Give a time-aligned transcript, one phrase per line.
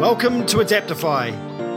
[0.00, 1.30] Welcome to Adaptify.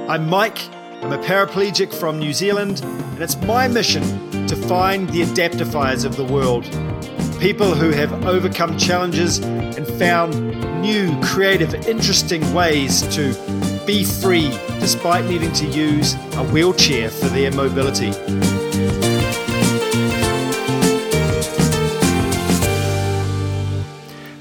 [0.07, 0.57] I'm Mike.
[1.03, 4.01] I'm a paraplegic from New Zealand, and it's my mission
[4.47, 6.63] to find the adaptifiers of the world.
[7.41, 10.35] People who have overcome challenges and found
[10.81, 13.33] new, creative, interesting ways to
[13.85, 18.11] be free despite needing to use a wheelchair for their mobility.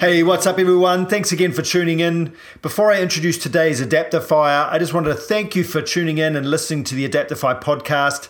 [0.03, 1.07] Hey, what's up, everyone?
[1.07, 2.34] Thanks again for tuning in.
[2.60, 6.51] Before I introduce today's Adaptify, I just wanted to thank you for tuning in and
[6.51, 8.29] listening to the Adaptify podcast.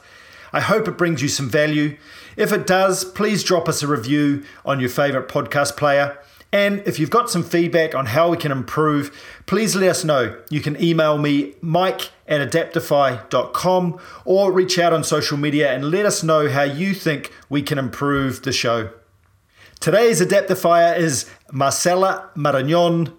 [0.52, 1.96] I hope it brings you some value.
[2.36, 6.18] If it does, please drop us a review on your favorite podcast player.
[6.52, 9.10] And if you've got some feedback on how we can improve,
[9.46, 10.38] please let us know.
[10.50, 16.04] You can email me, mike at adaptify.com, or reach out on social media and let
[16.04, 18.90] us know how you think we can improve the show.
[19.82, 23.14] Today's adaptifier is Marcela Marañón.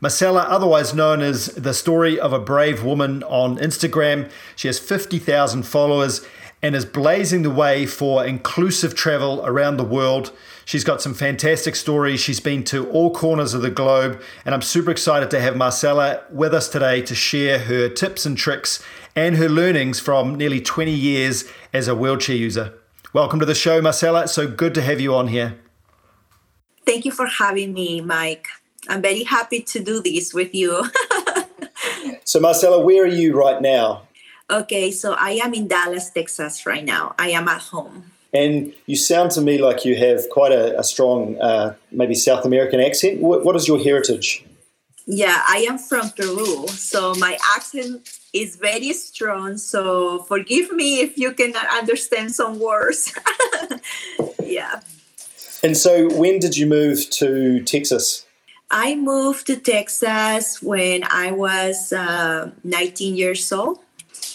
[0.00, 5.62] Marcela, otherwise known as the story of a brave woman on Instagram, she has 50,000
[5.62, 6.26] followers
[6.60, 10.32] and is blazing the way for inclusive travel around the world.
[10.64, 12.18] She's got some fantastic stories.
[12.18, 16.24] She's been to all corners of the globe, and I'm super excited to have Marcella
[16.32, 18.82] with us today to share her tips and tricks
[19.14, 22.74] and her learnings from nearly 20 years as a wheelchair user.
[23.12, 24.26] Welcome to the show, Marcella.
[24.26, 25.60] So good to have you on here.
[26.88, 28.46] Thank you for having me, Mike.
[28.88, 30.86] I'm very happy to do this with you.
[32.24, 34.08] so, Marcela, where are you right now?
[34.48, 37.14] Okay, so I am in Dallas, Texas right now.
[37.18, 38.04] I am at home.
[38.32, 42.46] And you sound to me like you have quite a, a strong, uh, maybe South
[42.46, 43.20] American accent.
[43.20, 44.46] What, what is your heritage?
[45.04, 49.58] Yeah, I am from Peru, so my accent is very strong.
[49.58, 53.12] So forgive me if you cannot understand some words.
[54.42, 54.80] yeah.
[55.62, 58.24] And so, when did you move to Texas?
[58.70, 63.78] I moved to Texas when I was uh, 19 years old.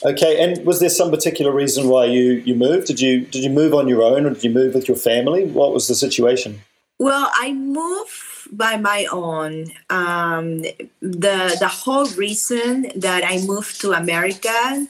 [0.03, 2.87] Okay, and was there some particular reason why you, you moved?
[2.87, 5.45] Did you did you move on your own, or did you move with your family?
[5.45, 6.61] What was the situation?
[6.99, 8.11] Well, I moved
[8.51, 9.71] by my own.
[9.89, 10.61] Um,
[10.99, 14.87] the the whole reason that I moved to America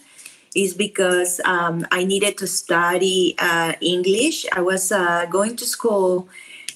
[0.56, 4.46] is because um, I needed to study uh, English.
[4.52, 6.28] I was uh, going to school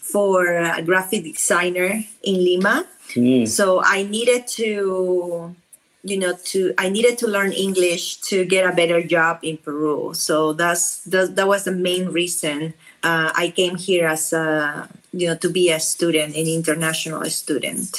[0.01, 2.87] for a graphic designer in Lima.
[3.13, 3.47] Mm.
[3.47, 5.55] So I needed to,
[6.03, 10.13] you know, to I needed to learn English to get a better job in Peru.
[10.13, 12.73] So that's that, that was the main reason
[13.03, 17.95] uh, I came here as a, you know, to be a student, an international student.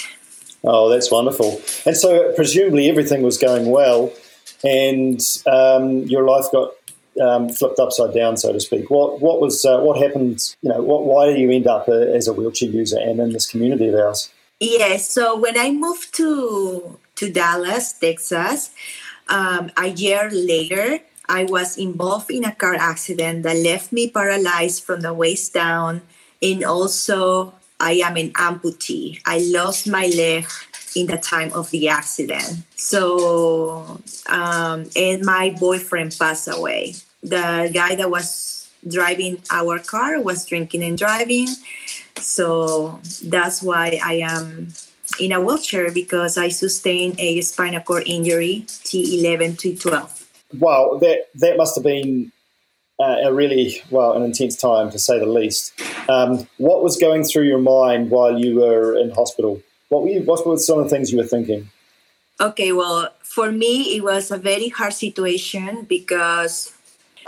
[0.64, 1.60] Oh, that's wonderful.
[1.86, 4.12] And so presumably everything was going well
[4.64, 6.72] and um, your life got
[7.20, 8.90] um, flipped upside down, so to speak.
[8.90, 10.54] What what was uh, what happened?
[10.62, 13.32] You know, what why did you end up uh, as a wheelchair user and in
[13.32, 14.30] this community of ours?
[14.60, 15.10] Yes.
[15.10, 18.70] So when I moved to to Dallas, Texas,
[19.28, 24.84] um, a year later, I was involved in a car accident that left me paralyzed
[24.84, 26.02] from the waist down,
[26.42, 29.20] and also I am an amputee.
[29.26, 30.46] I lost my leg
[30.96, 32.64] in the time of the accident.
[32.76, 36.94] So, um, and my boyfriend passed away.
[37.22, 41.48] The guy that was driving our car was drinking and driving.
[42.16, 44.68] So that's why I am
[45.20, 50.26] in a wheelchair because I sustained a spinal cord injury, T11 T12.
[50.58, 52.32] Wow, that that must have been
[52.98, 55.72] uh, a really well an intense time to say the least.
[56.08, 59.62] Um, what was going through your mind while you were in hospital?
[59.88, 61.70] What were you, what were some of the things you were thinking?
[62.40, 66.72] Okay, well, for me, it was a very hard situation because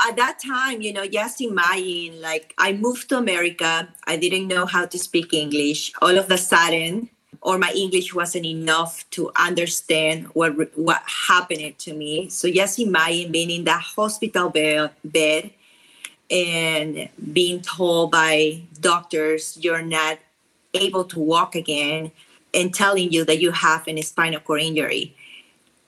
[0.06, 4.66] at that time, you know, just imagine like I moved to America, I didn't know
[4.66, 5.93] how to speak English.
[6.00, 7.10] All of a sudden,
[7.43, 12.28] or my English wasn't enough to understand what what happened to me.
[12.28, 15.50] So just imagine being in that hospital bed, bed
[16.31, 20.19] and being told by doctors you're not
[20.75, 22.12] able to walk again
[22.55, 25.14] and telling you that you have an spinal cord injury.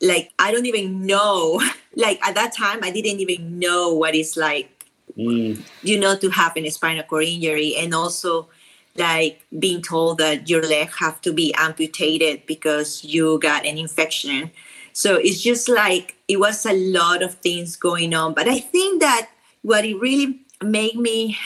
[0.00, 1.61] Like i don't even know.
[1.94, 5.61] Like at that time i didn't even know what it's like mm.
[5.82, 7.76] you know to have an spinal cord injury.
[7.76, 8.49] And also
[8.97, 14.50] like being told that your leg have to be amputated because you got an infection.
[14.94, 18.32] So it's just like it was a lot of things going on.
[18.32, 19.29] But i think that
[19.61, 21.37] what it really made me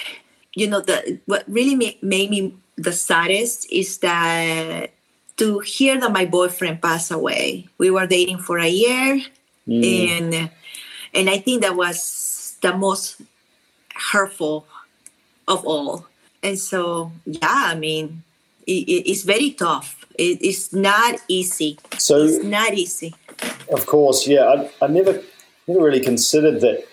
[0.55, 4.91] you know the what really made, made me the saddest is that
[5.37, 7.69] to hear that my boyfriend passed away.
[7.79, 9.23] We were dating for a year,
[9.69, 10.09] mm.
[10.09, 10.51] and
[11.15, 13.21] and I think that was the most
[13.95, 14.67] hurtful
[15.49, 16.07] of all.
[16.43, 18.23] And so, yeah, I mean,
[18.67, 20.05] it, it's very tough.
[20.19, 21.79] It, it's not easy.
[21.99, 23.15] So it's not easy.
[23.73, 24.45] Of course, yeah.
[24.45, 25.23] I, I never
[25.67, 26.85] never really considered that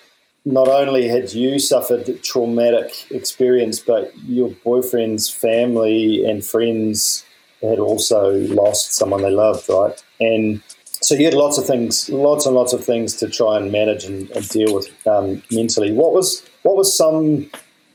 [0.45, 7.23] not only had you suffered traumatic experience, but your boyfriend's family and friends
[7.69, 10.01] had also lost someone they loved, right?
[10.19, 10.61] And
[11.01, 14.05] so you had lots of things, lots and lots of things to try and manage
[14.05, 15.91] and, and deal with um, mentally.
[15.91, 17.49] What was what was some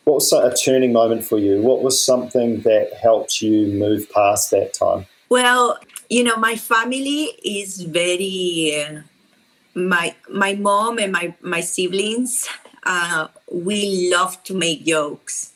[0.05, 1.61] what was a turning moment for you?
[1.63, 5.07] What was something that helped you move past that time?
[5.29, 5.79] Well,
[6.09, 8.85] you know, my family is very.
[8.87, 9.03] Uh,
[9.75, 12.49] my my mom and my my siblings,
[12.85, 15.53] uh, we love to make jokes.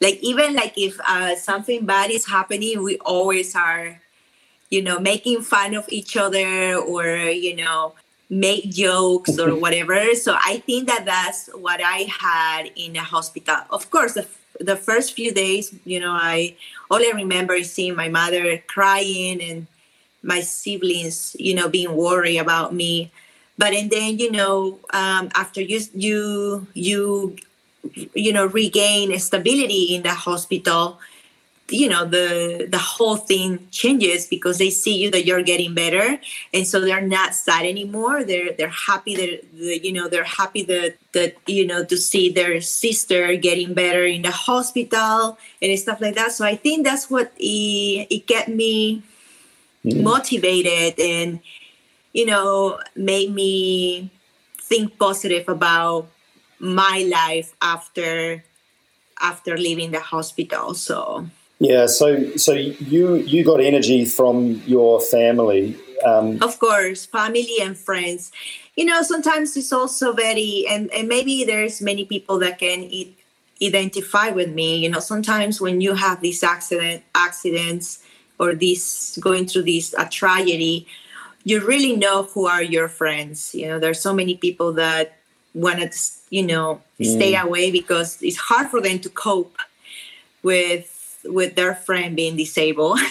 [0.00, 4.00] Like even like if uh, something bad is happening, we always are,
[4.70, 7.94] you know, making fun of each other or you know
[8.28, 10.14] make jokes or whatever.
[10.14, 13.56] So I think that that's what I had in the hospital.
[13.70, 14.26] Of course, the,
[14.60, 16.56] the first few days, you know, I
[16.90, 19.66] all I remember is seeing my mother crying and
[20.22, 23.10] my siblings, you know, being worried about me.
[23.58, 27.36] But and then you know, um, after you you you
[28.14, 30.98] you know regain stability in the hospital,
[31.68, 36.18] you know the the whole thing changes because they see you that you're getting better.
[36.54, 38.22] And so they're not sad anymore.
[38.24, 42.30] They're they're happy that the, you know they're happy that that you know to see
[42.30, 46.32] their sister getting better in the hospital and stuff like that.
[46.32, 49.02] So i think that's what it, it kept me
[49.84, 50.02] mm.
[50.02, 51.40] motivated and
[52.12, 54.10] you know made me
[54.60, 56.08] think positive about
[56.58, 58.44] my life after
[59.20, 61.26] after leaving the hospital so
[61.58, 65.76] yeah, so so you you got energy from your family.
[66.04, 68.30] Um, of course, family and friends.
[68.76, 72.90] You know, sometimes it's also very, and, and maybe there's many people that can
[73.62, 74.76] identify with me.
[74.76, 78.00] You know, sometimes when you have these accident accidents
[78.38, 80.86] or this going through this a tragedy,
[81.44, 83.54] you really know who are your friends.
[83.54, 85.16] You know, there's so many people that
[85.56, 85.98] want to,
[86.30, 87.06] you know, mm.
[87.06, 89.56] stay away because it's hard for them to cope
[90.42, 90.92] with
[91.24, 93.00] with their friend being disabled.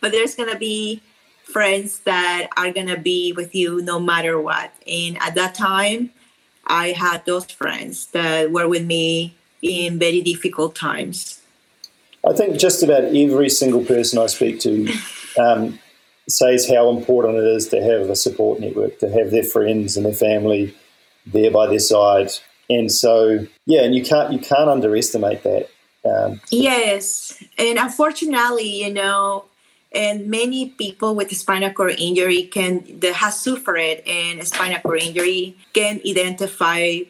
[0.00, 1.00] But there's gonna be
[1.44, 4.72] friends that are gonna be with you no matter what.
[4.86, 6.10] And at that time
[6.66, 11.40] i had those friends that were with me in very difficult times.
[12.28, 14.92] I think just about every single person i speak to
[15.38, 15.78] um,
[16.28, 20.06] says how important it is to have a support network to have their friends and
[20.06, 20.74] their family
[21.26, 22.30] there by their side
[22.68, 25.68] and so yeah and you can't you can't underestimate that
[26.04, 29.44] um, yes, and unfortunately, you know,
[29.92, 35.56] and many people with spinal cord injury can that has suffered and spinal cord injury
[35.72, 37.00] can identify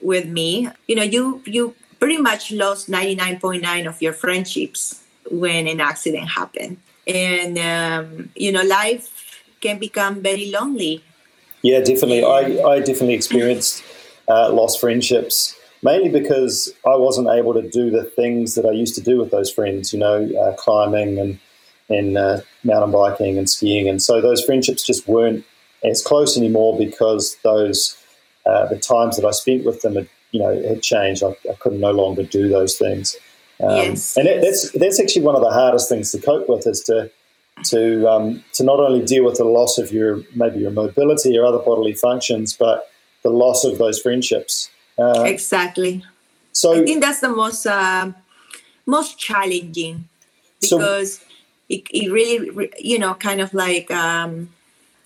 [0.00, 0.68] with me.
[0.86, 5.66] You know, you you pretty much lost ninety nine point nine of your friendships when
[5.66, 11.02] an accident happened, and um, you know, life can become very lonely.
[11.62, 12.24] Yeah, definitely.
[12.24, 13.82] I I definitely experienced
[14.28, 18.94] uh, lost friendships mainly because I wasn't able to do the things that I used
[18.96, 21.38] to do with those friends, you know, uh, climbing and
[21.90, 25.42] and uh, mountain biking and skiing, and so those friendships just weren't
[25.84, 27.96] as close anymore because those
[28.44, 31.22] uh, the times that I spent with them had you know had changed.
[31.22, 33.16] I, I could no longer do those things,
[33.62, 34.44] um, yes, and yes.
[34.44, 37.10] that's that's actually one of the hardest things to cope with is to
[37.64, 41.44] to um, to not only deal with the loss of your maybe your mobility or
[41.44, 42.90] other bodily functions, but
[43.22, 44.70] the loss of those friendships.
[44.98, 46.04] Uh, exactly.
[46.52, 48.12] So I think that's the most uh,
[48.86, 50.08] most challenging
[50.60, 51.24] because so,
[51.68, 54.50] it, it really you know kind of like um,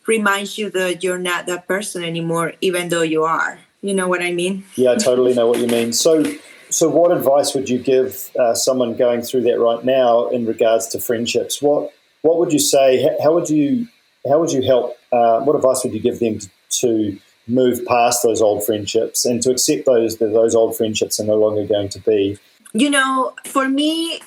[0.07, 3.59] reminds you that you're not that person anymore, even though you are.
[3.83, 4.65] You know what I mean?
[4.76, 5.93] Yeah, I totally know what you mean.
[5.93, 6.25] So.
[6.71, 10.87] So, what advice would you give uh, someone going through that right now in regards
[10.88, 11.61] to friendships?
[11.61, 13.09] What What would you say?
[13.23, 13.88] How would you
[14.29, 14.97] How would you help?
[15.12, 16.38] Uh, what advice would you give them
[16.81, 21.25] to, move past those old friendships and to accept those that those old friendships are
[21.25, 22.38] no longer going to be
[22.73, 24.21] you know for me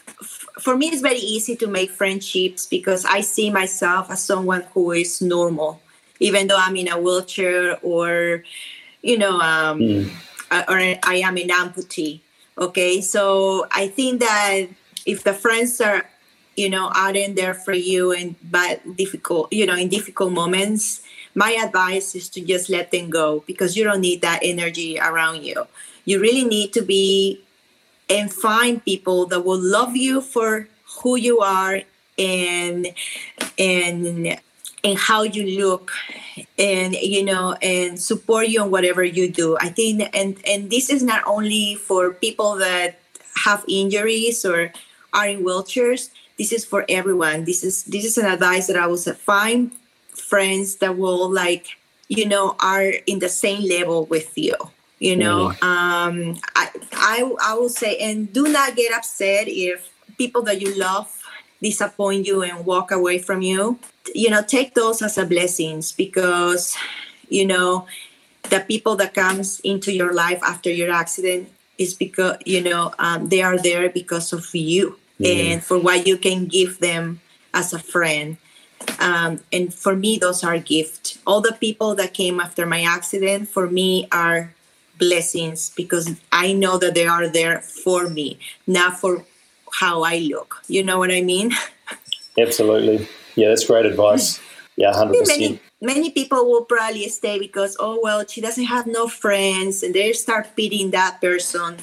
[0.60, 4.92] for me it's very easy to make friendships because i see myself as someone who
[4.92, 5.82] is normal
[6.20, 8.44] even though i'm in a wheelchair or
[9.02, 10.12] you know um, mm.
[10.68, 12.20] or i am an amputee
[12.58, 14.68] okay so i think that
[15.06, 16.06] if the friends are
[16.56, 21.02] you know out in there for you in bad difficult you know in difficult moments
[21.36, 25.44] my advice is to just let them go because you don't need that energy around
[25.44, 25.68] you.
[26.06, 27.42] You really need to be
[28.10, 30.70] and find people that will love you for
[31.02, 31.82] who you are
[32.18, 32.88] and
[33.60, 34.40] and
[34.84, 35.92] and how you look
[36.58, 40.90] and you know and support you on whatever you do i think and and this
[40.90, 43.00] is not only for people that
[43.44, 44.72] have injuries or
[45.12, 47.46] are in wheelchairs this is for everyone.
[47.46, 49.72] This is this is an advice that i would find
[50.10, 51.68] friends that will like
[52.08, 54.56] you know are in the same level with you
[55.00, 55.52] you know?
[55.60, 55.64] Mm.
[55.64, 60.74] um I, I i will say and do not get upset if people that you
[60.80, 61.12] love
[61.62, 63.80] disappoint you and walk away from you.
[64.14, 66.76] You know take those as a blessings because
[67.30, 67.88] you know
[68.54, 73.30] the people that comes into your life after your accident is because you know um,
[73.30, 75.54] they are there because of you mm.
[75.54, 77.22] and for what you can give them
[77.54, 78.38] as a friend.
[79.00, 81.18] Um, and for me those are gifts.
[81.26, 84.54] All the people that came after my accident for me are
[84.98, 89.26] blessings because i know that they are there for me not for
[89.82, 90.62] how i look.
[90.68, 91.52] You know what i mean?
[92.38, 93.08] Absolutely.
[93.36, 94.40] Yeah that's great advice.
[94.78, 99.08] Yeah 100% many, many people will probably stay because oh well she doesn't have no
[99.08, 101.78] friends and they start pitying that person.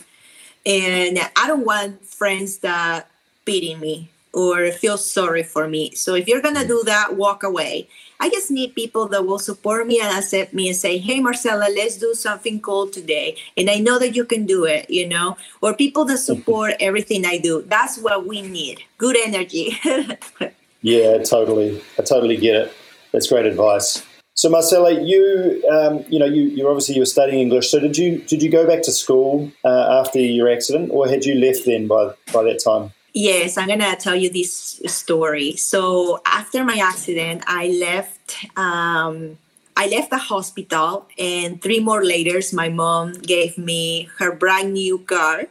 [0.67, 3.09] And i don't want friends that
[3.44, 5.94] pity me or feel sorry for me.
[5.94, 7.88] So if you're gonna do that, walk away.
[8.18, 11.68] I just need people that will support me and accept me and say, "Hey, Marcella,
[11.75, 15.37] let's do something cool today." And I know that you can do it, you know.
[15.61, 17.62] Or people that support everything I do.
[17.66, 18.84] That's what we need.
[18.96, 19.76] Good energy.
[20.82, 21.82] yeah, totally.
[21.99, 22.72] I totally get it.
[23.12, 24.02] That's great advice.
[24.34, 27.70] So Marcella, you um, you know you you obviously you were studying English.
[27.70, 31.25] So did you did you go back to school uh, after your accident, or had
[31.25, 32.92] you left then by by that time?
[33.14, 35.57] Yes, I'm gonna tell you this story.
[35.57, 38.47] So after my accident, I left.
[38.57, 39.38] Um,
[39.76, 44.99] I left the hospital, and three more later, my mom gave me her brand new
[44.99, 45.45] car.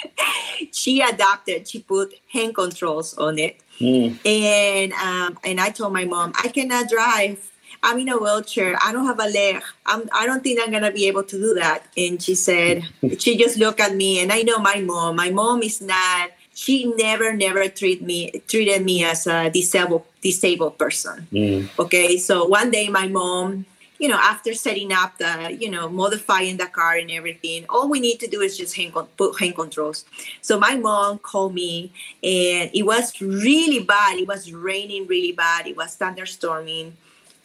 [0.72, 1.68] she adapted.
[1.68, 4.18] She put hand controls on it, mm.
[4.24, 7.50] and um, and I told my mom I cannot drive.
[7.82, 8.76] I'm in a wheelchair.
[8.82, 9.62] I don't have a leg.
[9.86, 11.86] I'm, I don't think I'm gonna be able to do that.
[11.96, 12.82] And she said,
[13.18, 15.16] she just looked at me, and I know my mom.
[15.16, 20.76] My mom is not she never never treated me treated me as a disabled disabled
[20.76, 21.28] person.
[21.32, 21.70] Mm.
[21.78, 23.64] okay so one day my mom
[24.00, 28.00] you know after setting up the you know modifying the car and everything all we
[28.00, 30.04] need to do is just hang put hand controls.
[30.42, 31.92] So my mom called me
[32.24, 34.18] and it was really bad.
[34.18, 35.68] It was raining really bad.
[35.68, 36.92] It was thunderstorming.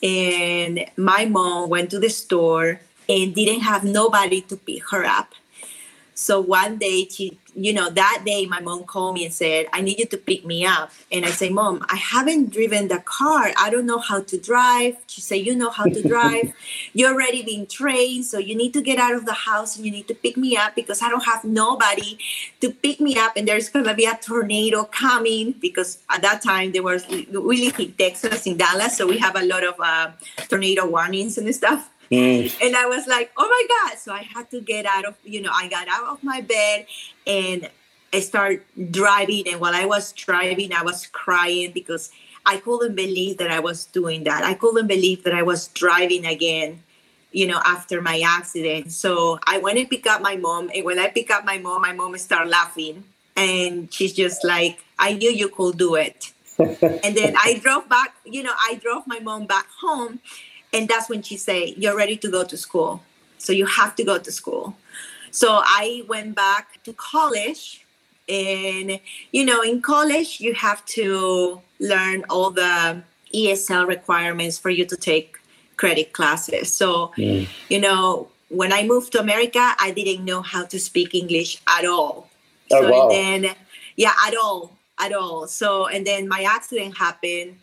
[0.01, 5.29] And my mom went to the store and didn't have nobody to pick her up
[6.13, 9.81] so one day she you know, that day my mom called me and said, I
[9.81, 10.91] need you to pick me up.
[11.11, 13.51] And I say, Mom, I haven't driven the car.
[13.57, 14.97] I don't know how to drive.
[15.07, 16.53] She said, You know how to drive.
[16.93, 18.25] You're already being trained.
[18.25, 20.57] So you need to get out of the house and you need to pick me
[20.57, 22.17] up because I don't have nobody
[22.61, 23.33] to pick me up.
[23.35, 27.65] And there's going to be a tornado coming because at that time there was, we
[27.65, 28.97] live in Texas, in Dallas.
[28.97, 30.11] So we have a lot of uh,
[30.49, 31.89] tornado warnings and stuff.
[32.13, 32.55] Mm.
[32.61, 33.97] And I was like, oh my God.
[33.97, 36.85] So I had to get out of, you know, I got out of my bed
[37.25, 37.69] and
[38.13, 39.47] I started driving.
[39.47, 42.11] And while I was driving, I was crying because
[42.45, 44.43] I couldn't believe that I was doing that.
[44.43, 46.83] I couldn't believe that I was driving again,
[47.31, 48.91] you know, after my accident.
[48.91, 50.69] So I went and picked up my mom.
[50.75, 53.05] And when I pick up my mom, my mom started laughing.
[53.35, 56.31] And she's just like, I knew you could do it.
[56.59, 60.19] and then I drove back, you know, I drove my mom back home
[60.73, 63.01] and that's when she say you're ready to go to school.
[63.37, 64.75] So you have to go to school.
[65.31, 67.85] So i went back to college.
[68.29, 69.01] And
[69.33, 73.03] you know in college you have to learn all the
[73.35, 75.37] esl requirements for you to take
[75.75, 76.73] credit classes.
[76.73, 77.47] So mm.
[77.69, 81.85] you know when i moved to america i didn't know how to speak english at
[81.85, 82.29] all.
[82.71, 83.09] Oh, so wow.
[83.09, 83.53] then
[83.97, 85.47] yeah at all at all.
[85.47, 87.57] So and then my accident happened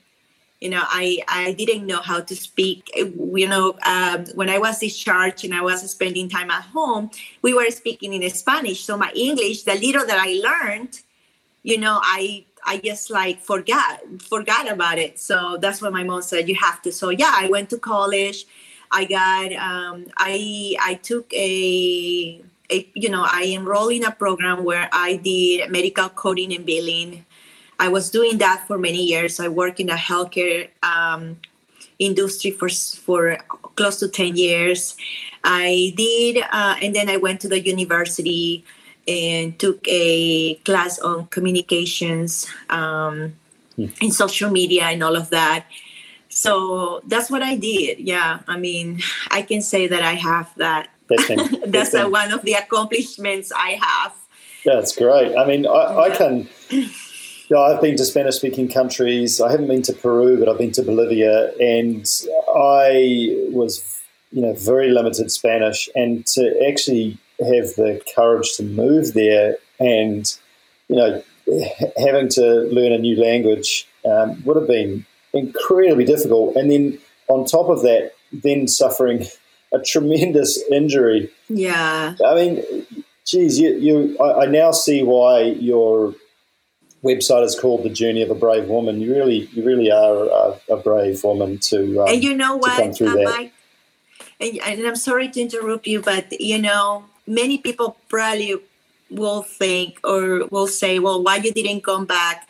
[0.61, 2.91] you know i i didn't know how to speak.
[2.95, 7.11] You know um, when i was discharged and i was spending time at home
[7.43, 8.85] we were speaking in spanish.
[8.85, 11.01] So my english the little that i learned
[11.63, 15.19] you know i i just like forgot forgot about it.
[15.19, 16.93] So that's when my mom said you have to.
[16.93, 18.47] So yeah i went to college.
[18.93, 24.65] I got um, i i took a, a you know i enrolled in a program
[24.65, 27.25] where i did medical coding and billing
[27.81, 29.41] I was doing that for many years.
[29.41, 31.41] I worked in the healthcare um,
[31.99, 33.39] industry for for
[33.75, 34.97] close to ten years.
[35.43, 38.63] I did, uh, and then I went to the university
[39.09, 43.33] and took a class on communications um,
[43.77, 43.87] hmm.
[44.03, 45.65] in social media and all of that.
[46.29, 47.99] So that's what I did.
[47.99, 50.91] Yeah, I mean, I can say that I have that.
[51.09, 54.13] that's a, one of the accomplishments I have.
[54.67, 55.35] That's great.
[55.35, 56.47] I mean, I, I can.
[57.51, 59.41] Yeah, I've been to Spanish speaking countries.
[59.41, 62.09] I haven't been to Peru, but I've been to Bolivia, and
[62.55, 65.89] I was, you know, very limited Spanish.
[65.97, 70.33] And to actually have the courage to move there and,
[70.89, 71.23] you know,
[71.99, 76.55] having to learn a new language um, would have been incredibly difficult.
[76.55, 79.27] And then on top of that, then suffering
[79.73, 81.29] a tremendous injury.
[81.49, 82.15] Yeah.
[82.25, 82.87] I mean,
[83.25, 86.15] geez, you, you I, I now see why your
[87.03, 89.01] website is called The Journey of a Brave Woman.
[89.01, 92.03] You really, you really are a, a brave woman to.
[92.03, 92.77] Um, and you know what?
[92.79, 93.51] come through Uh, that.
[94.41, 98.57] And, and I'm sorry to interrupt you, but you know, many people probably
[99.11, 102.49] will think or will say, "Well, why you didn't come back?"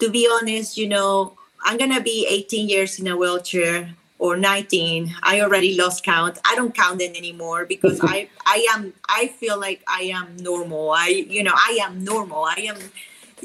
[0.00, 1.32] To be honest, you know,
[1.64, 5.14] I'm gonna be 18 years in a wheelchair or 19.
[5.22, 6.38] I already lost count.
[6.44, 10.90] I don't count it anymore because I, I am, I feel like I am normal.
[10.90, 12.44] I, you know, I am normal.
[12.44, 12.76] I am,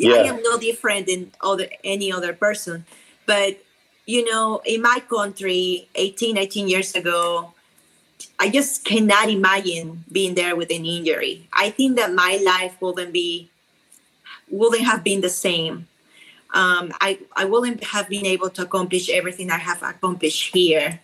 [0.04, 2.86] I am no different than other any other person.
[3.26, 3.60] But
[4.06, 7.54] you know, in my country, 18, 19 years ago,
[8.40, 11.48] I just cannot imagine being there with an injury.
[11.52, 13.50] I think that my life wouldn't be,
[14.50, 15.88] wouldn't have been the same.
[16.54, 21.00] Um, I, I wouldn't have been able to accomplish everything I have accomplished here.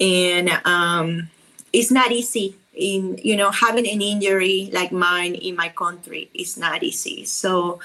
[0.00, 1.30] And um,
[1.72, 6.56] it's not easy in, you know, having an injury like mine in my country is
[6.56, 7.24] not easy.
[7.24, 7.80] So,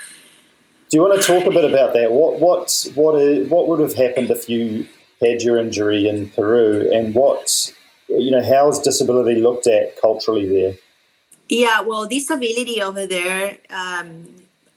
[0.90, 2.12] Do you want to talk a bit about that?
[2.12, 3.16] What what what
[3.50, 4.88] what would have happened if you
[5.22, 7.74] had your injury in Peru, and what
[8.08, 10.76] you know how is disability looked at culturally there?
[11.50, 14.28] Yeah, well, disability over there, um,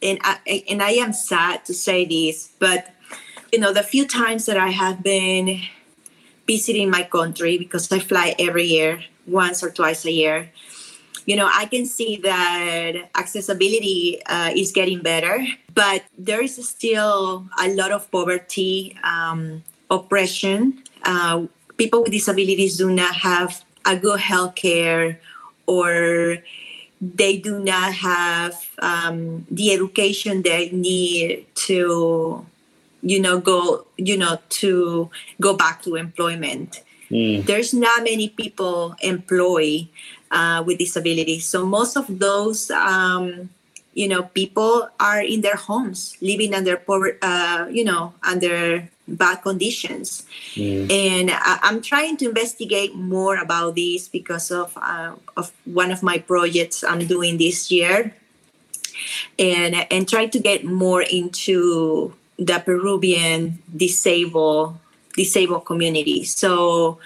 [0.03, 2.93] and I, and I am sad to say this, but
[3.53, 5.63] you know, the few times that I have been
[6.47, 10.51] visiting my country because I fly every year, once or twice a year,
[11.31, 17.47] you know, I can see that accessibility uh, is getting better, but there is still
[17.55, 20.83] a lot of poverty, um, oppression.
[21.05, 21.47] Uh,
[21.77, 25.21] people with disabilities do not have a good health care
[25.67, 26.39] or
[27.01, 32.45] they do not have um, the education they need to
[33.03, 35.09] you know go you know to
[35.41, 37.45] go back to employment Mm.
[37.45, 39.89] there's not many people employed
[40.31, 43.51] uh, with disabilities so most of those um,
[43.95, 49.43] you know people are in their homes living under poor uh, you know under bad
[49.43, 50.25] conditions
[50.57, 50.91] Mm.
[50.91, 56.03] and I, I'm trying to investigate more about this because of uh, of one of
[56.03, 58.15] my projects I'm doing this year,
[59.39, 64.75] and and try to get more into the Peruvian disabled
[65.15, 66.25] disabled community.
[66.25, 66.99] So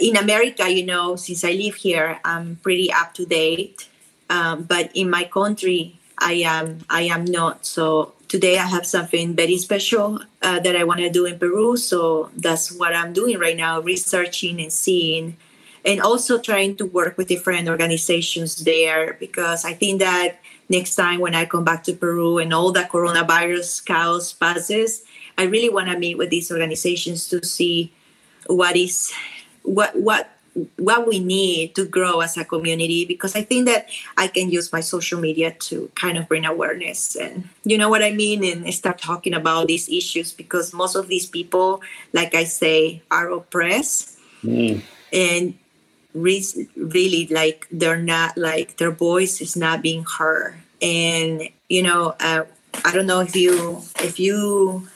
[0.00, 3.88] in America, you know, since I live here, I'm pretty up to date,
[4.28, 7.66] um, but in my country, I am I am not.
[7.66, 11.76] So today I have something very special uh, that I want to do in Peru.
[11.76, 15.36] So that's what I'm doing right now, researching and seeing,
[15.84, 21.20] and also trying to work with different organizations there because I think that next time
[21.20, 25.02] when I come back to Peru and all the coronavirus chaos passes,
[25.36, 27.92] I really want to meet with these organizations to see
[28.46, 29.12] what is
[29.62, 30.30] what what
[30.76, 34.72] what we need to grow as a community because I think that I can use
[34.72, 37.14] my social media to kind of bring awareness.
[37.14, 38.42] And you know what I mean?
[38.42, 43.30] And start talking about these issues because most of these people, like I say, are
[43.30, 44.16] oppressed.
[44.42, 44.80] Mm.
[45.12, 45.52] and
[46.14, 50.56] re- really like they're not like their voice is not being heard.
[50.80, 52.44] And you know uh,
[52.84, 54.88] I don't know if you if you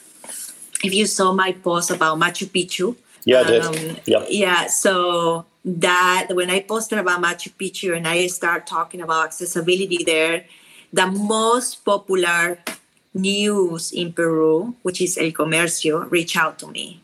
[0.82, 3.62] if you saw my post about Machu Picchu Yeah, I did.
[3.62, 4.26] um, Yep.
[4.30, 10.04] yeah, so that when I posted about Machu Picchu and I start talking about accessibility
[10.04, 10.44] there,
[10.92, 12.58] the most popular
[13.14, 17.00] news in Peru, which is El Comercio, reach out to me.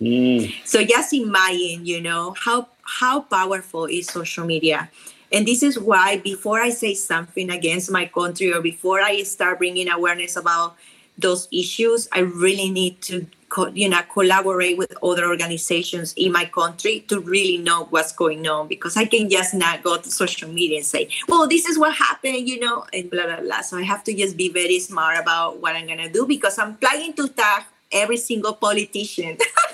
[0.00, 0.52] Mm.
[0.64, 4.90] So just imagine, you know, how how powerful is social media.
[5.30, 9.58] And this is why before I say something against my country or before I start
[9.58, 10.76] bringing awareness about
[11.18, 13.26] those issues, I really need to,
[13.74, 18.68] you know, collaborate with other organizations in my country to really know what's going on.
[18.68, 21.94] Because I can just not go to social media and say, "Well, this is what
[21.94, 23.60] happened," you know, and blah blah blah.
[23.60, 26.76] So I have to just be very smart about what I'm gonna do because I'm
[26.76, 29.36] planning to tag every single politician.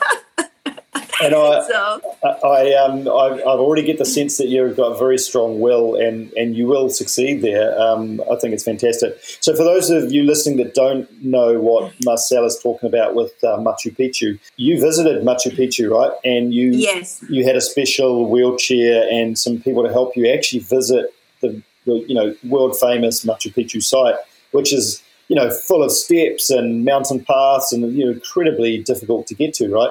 [1.21, 2.01] And I, so
[2.45, 5.95] I, um, I, I already get the sense that you've got a very strong will,
[5.95, 7.79] and, and you will succeed there.
[7.81, 9.19] Um, I think it's fantastic.
[9.41, 13.33] So, for those of you listening that don't know what Marcel is talking about with
[13.43, 16.13] uh, Machu Picchu, you visited Machu Picchu, right?
[16.25, 17.25] And you yes.
[17.29, 22.05] you had a special wheelchair and some people to help you actually visit the, the
[22.09, 24.17] you know world famous Machu Picchu site,
[24.53, 29.27] which is you know full of steps and mountain paths and you know incredibly difficult
[29.27, 29.91] to get to, right?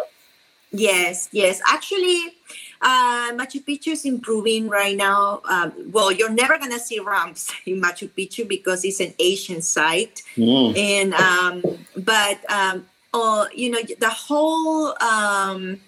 [0.72, 1.62] Yes, yes.
[1.68, 2.36] Actually,
[2.82, 5.42] uh, Machu Picchu is improving right now.
[5.50, 10.22] Um, well, you're never gonna see ramps in Machu Picchu because it's an ancient site,
[10.36, 10.78] Mm.
[10.78, 11.64] and um,
[11.96, 15.80] but um, oh, you know the whole um,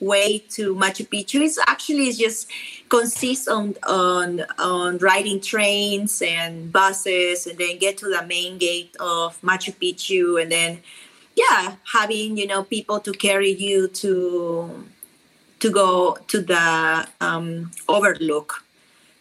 [0.00, 2.48] way to Machu Picchu is actually just
[2.88, 8.94] consists on on on riding trains and buses and then get to the main gate
[9.00, 10.82] of Machu Picchu and then
[11.34, 14.84] yeah having you know people to carry you to
[15.60, 18.64] to go to the um, overlook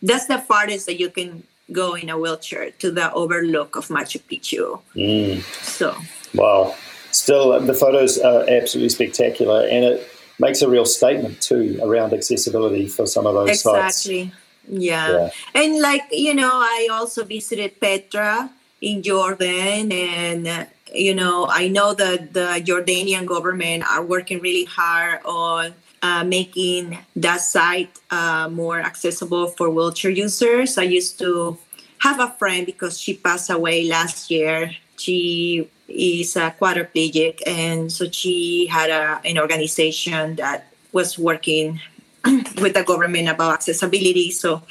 [0.01, 4.19] that's the farthest that you can go in a wheelchair to the overlook of Machu
[4.21, 5.41] Picchu Mm.
[5.63, 5.95] so
[6.33, 6.75] Wow.
[7.11, 10.07] Still, the photos are absolutely spectacular, and it
[10.39, 14.07] makes a real statement too around accessibility for some of those sites.
[14.07, 14.31] exactly
[14.67, 15.11] yeah.
[15.11, 15.29] Yeah.
[15.53, 18.49] and like you know i also visited petra
[18.81, 24.65] in jordan and uh, you know i know that the jordanian government are working really
[24.65, 31.57] hard on uh, making that site uh, more accessible for wheelchair users i used to
[31.99, 38.09] have a friend because she passed away last year she is a quadriplegic and so
[38.09, 41.79] she had a, an organization that was working
[42.61, 44.31] with the government about accessibility.
[44.31, 44.61] So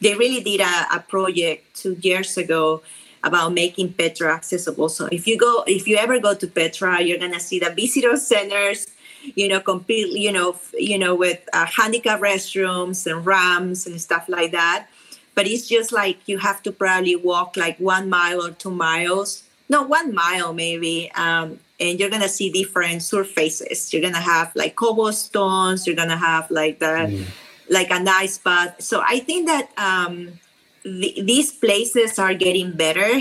[0.00, 2.82] they really did a, a project two years ago
[3.22, 4.88] about making Petra accessible.
[4.88, 8.16] So if you go, if you ever go to Petra, you're gonna see the visitor
[8.16, 8.86] centers,
[9.34, 14.28] you know, completely, you know, you know, with uh, handicap restrooms and ramps and stuff
[14.28, 14.88] like that.
[15.34, 19.44] But it's just like you have to probably walk like one mile or two miles,
[19.68, 23.92] no, one mile maybe, um, and you're gonna see different surfaces.
[23.92, 25.86] You're gonna have like cobblestones.
[25.86, 27.24] You're gonna have like the
[27.70, 28.82] like a nice path.
[28.82, 30.32] So I think that um,
[30.82, 33.20] th- these places are getting better,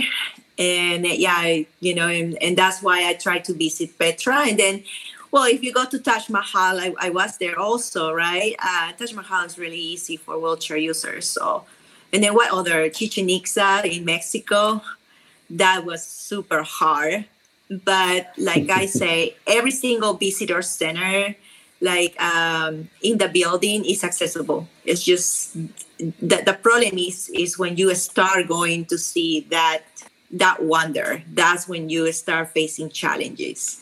[0.57, 4.47] and uh, yeah, you know, and, and that's why I try to visit Petra.
[4.47, 4.83] And then,
[5.31, 8.55] well, if you go to Taj Mahal, I, I was there also, right?
[8.59, 11.27] Uh, Taj Mahal is really easy for wheelchair users.
[11.27, 11.65] So,
[12.11, 14.81] and then what other Chichen Itza in Mexico?
[15.49, 17.25] That was super hard
[17.69, 21.35] but like I say, every single visitor center,
[21.81, 24.67] like um, in the building, is accessible.
[24.85, 25.53] It's just
[25.97, 29.83] the, the problem is is when you start going to see that
[30.31, 31.23] that wonder.
[31.33, 33.81] That's when you start facing challenges.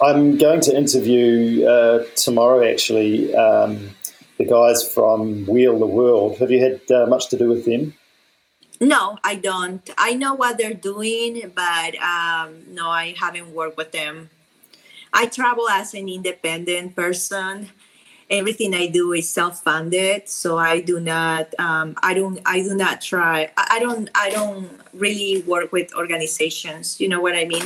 [0.00, 3.90] I'm going to interview uh, tomorrow, actually, um,
[4.38, 6.38] the guys from Wheel the World.
[6.38, 7.94] Have you had uh, much to do with them?
[8.80, 9.88] No, I don't.
[9.96, 14.28] I know what they're doing, but um, no, I haven't worked with them.
[15.16, 17.70] I travel as an independent person.
[18.28, 21.54] Everything I do is self-funded, so I do not.
[21.58, 22.38] Um, I don't.
[22.44, 23.50] I do not try.
[23.56, 24.10] I, I don't.
[24.14, 27.00] I don't really work with organizations.
[27.00, 27.62] You know what I mean?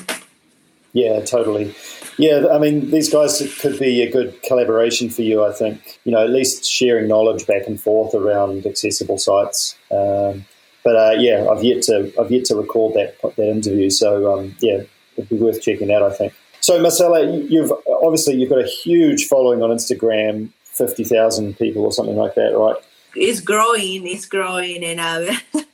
[0.92, 1.74] Yeah, totally.
[2.18, 5.44] Yeah, I mean, these guys could be a good collaboration for you.
[5.44, 9.76] I think you know, at least sharing knowledge back and forth around accessible sites.
[9.90, 10.44] Um,
[10.84, 13.90] but uh, yeah, I've yet to I've yet to record that that interview.
[13.90, 14.82] So um, yeah,
[15.16, 16.04] it'd be worth checking out.
[16.04, 16.32] I think.
[16.60, 21.92] So Marcella, you've obviously you've got a huge following on Instagram, fifty thousand people or
[21.92, 22.76] something like that, right?
[23.14, 24.06] It's growing.
[24.06, 25.64] It's growing, and uh, and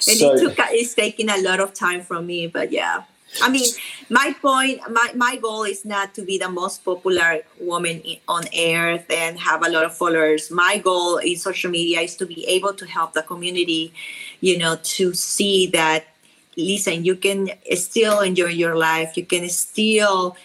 [0.00, 0.54] So- it took.
[0.70, 3.04] It's taking a lot of time from me, but yeah.
[3.40, 3.64] I mean,
[4.10, 9.06] my point, my, my goal is not to be the most popular woman on earth
[9.10, 10.50] and have a lot of followers.
[10.50, 13.94] My goal in social media is to be able to help the community,
[14.42, 16.04] you know, to see that,
[16.56, 19.16] listen, you can still enjoy your life.
[19.16, 20.36] You can still,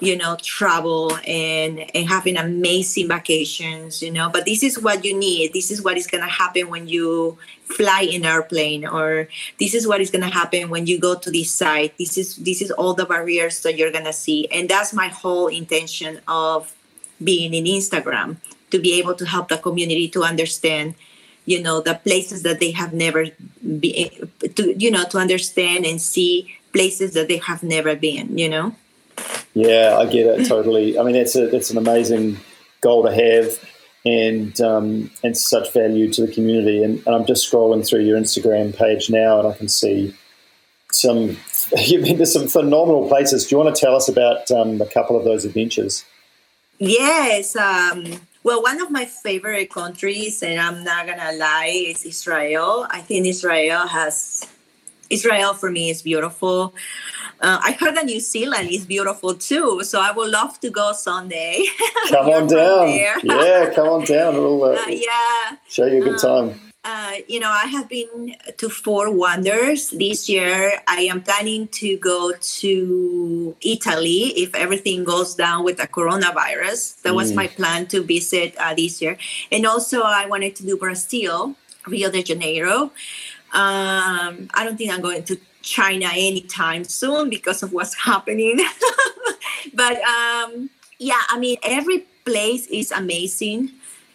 [0.00, 5.16] you know, travel and, and having amazing vacations, you know, but this is what you
[5.16, 5.52] need.
[5.52, 9.28] This is what is going to happen when you fly in airplane or
[9.60, 12.36] this is what is going to happen when you go to this site this is
[12.36, 16.18] this is all the barriers that you're going to see and that's my whole intention
[16.26, 16.74] of
[17.22, 18.36] being in instagram
[18.70, 20.94] to be able to help the community to understand
[21.48, 23.26] you know the places that they have never
[23.80, 24.10] been
[24.54, 26.32] to you know to understand and see
[26.72, 28.74] places that they have never been you know
[29.54, 30.98] Yeah, I get it totally.
[30.98, 32.38] I mean, it's a it's an amazing
[32.80, 33.58] goal to have,
[34.04, 36.82] and um, and such value to the community.
[36.82, 40.14] And, and I'm just scrolling through your Instagram page now, and I can see
[40.92, 41.36] some.
[41.76, 43.46] You've been to some phenomenal places.
[43.46, 46.04] Do you want to tell us about um, a couple of those adventures?
[46.78, 47.56] Yes.
[47.56, 52.86] Um, well, one of my favorite countries, and I'm not gonna lie, is Israel.
[52.88, 54.46] I think Israel has
[55.10, 56.72] Israel for me is beautiful.
[57.42, 60.92] Uh, I heard that New Zealand is beautiful too, so I would love to go
[60.92, 61.62] someday.
[62.08, 62.88] Come on down.
[63.22, 64.34] Yeah, come on down.
[64.34, 65.56] We'll uh, Uh, yeah.
[65.68, 66.67] show you a good time.
[66.88, 70.72] Uh, you know, I have been to four wonders this year.
[70.88, 77.02] I am planning to go to Italy if everything goes down with the coronavirus.
[77.02, 77.34] That was Mm.
[77.42, 79.18] my plan to visit uh, this year.
[79.52, 82.78] And also, I wanted to do Brazil, Rio de Janeiro.
[83.52, 88.56] Um, I don't think I'm going to China anytime soon because of what's happening.
[89.74, 93.72] but um, yeah, I mean, every place is amazing.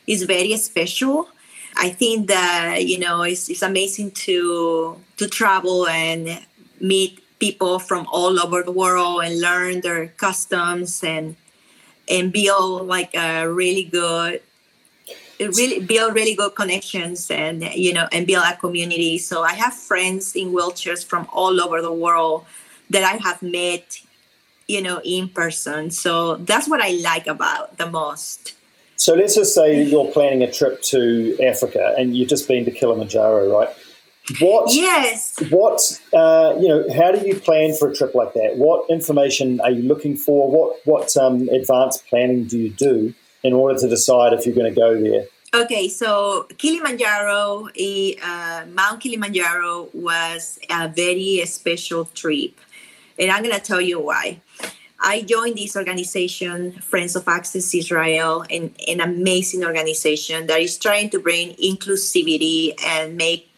[0.08, 1.30] It's very special.
[1.76, 6.42] I think that you know it's, it's amazing to to travel and
[6.80, 11.36] meet people from all over the world and learn their customs and
[12.10, 14.42] and build like a really good
[15.40, 19.18] really build really good connections and you know and build a community.
[19.18, 22.46] So i have friends in wheelchairs from all over the world
[22.90, 24.00] that i have met
[24.68, 25.92] you know in person.
[25.92, 28.56] So that's what i like about the most
[28.96, 32.72] so let's just say you're planning a trip to africa and you've just been to
[32.72, 33.70] kilimanjaro right
[34.40, 35.82] what yes what
[36.14, 39.72] uh, you know how do you plan for a trip like that what information are
[39.72, 44.32] you looking for what what um, advanced planning do you do in order to decide
[44.32, 45.26] if you're going to go there
[45.56, 47.68] Okay, so Kilimanjaro,
[48.24, 52.60] uh, Mount Kilimanjaro was a very special trip.
[53.20, 54.42] And I'm going to tell you why.
[55.06, 61.10] I joined this organization, Friends of Access Israel, an, an amazing organization that is trying
[61.10, 63.50] to bring inclusivity and make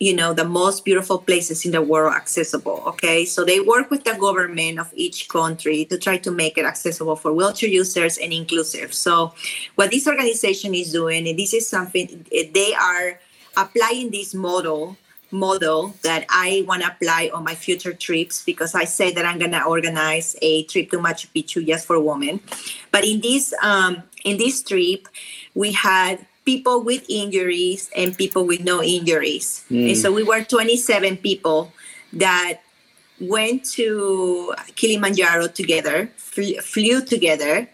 [0.00, 3.24] you know the most beautiful places in the world accessible okay?
[3.24, 7.16] So they work with the government of each country to try to make it accessible
[7.16, 8.94] for wheelchair users and inclusive.
[8.94, 9.34] So
[9.74, 13.20] what this organization is doing and this is something eh, they are
[13.56, 14.96] applying this model
[15.34, 19.38] model that I want to apply on my future trips because I say that I'm
[19.38, 22.40] going to organize a trip to Machu Picchu just for women.
[22.92, 25.08] But in this um, in this trip,
[25.54, 29.64] we had people with injuries and people with no injuries.
[29.70, 29.88] Mm.
[29.90, 31.72] And so we were 27 people
[32.12, 32.60] that
[33.20, 37.68] went to Kilimanjaro together, fl- flew together.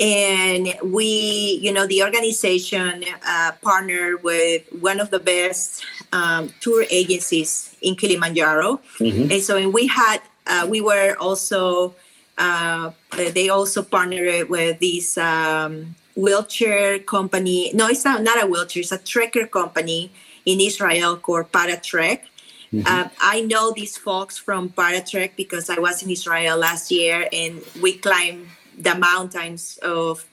[0.00, 6.84] And we, you know, the organization uh, partnered with one of the best um, tour
[6.90, 8.80] agencies in Kilimanjaro.
[8.98, 9.30] Mm-hmm.
[9.30, 11.94] And so and we had, uh, we were also,
[12.38, 17.70] uh, they also partnered with these um, wheelchair company.
[17.72, 20.10] No, it's not, not a wheelchair, it's a trekker company
[20.44, 22.20] in Israel called Paratrek.
[22.72, 22.82] Mm-hmm.
[22.84, 27.62] Uh, I know these folks from Paratrek because I was in Israel last year and
[27.80, 30.26] we climbed the mountains of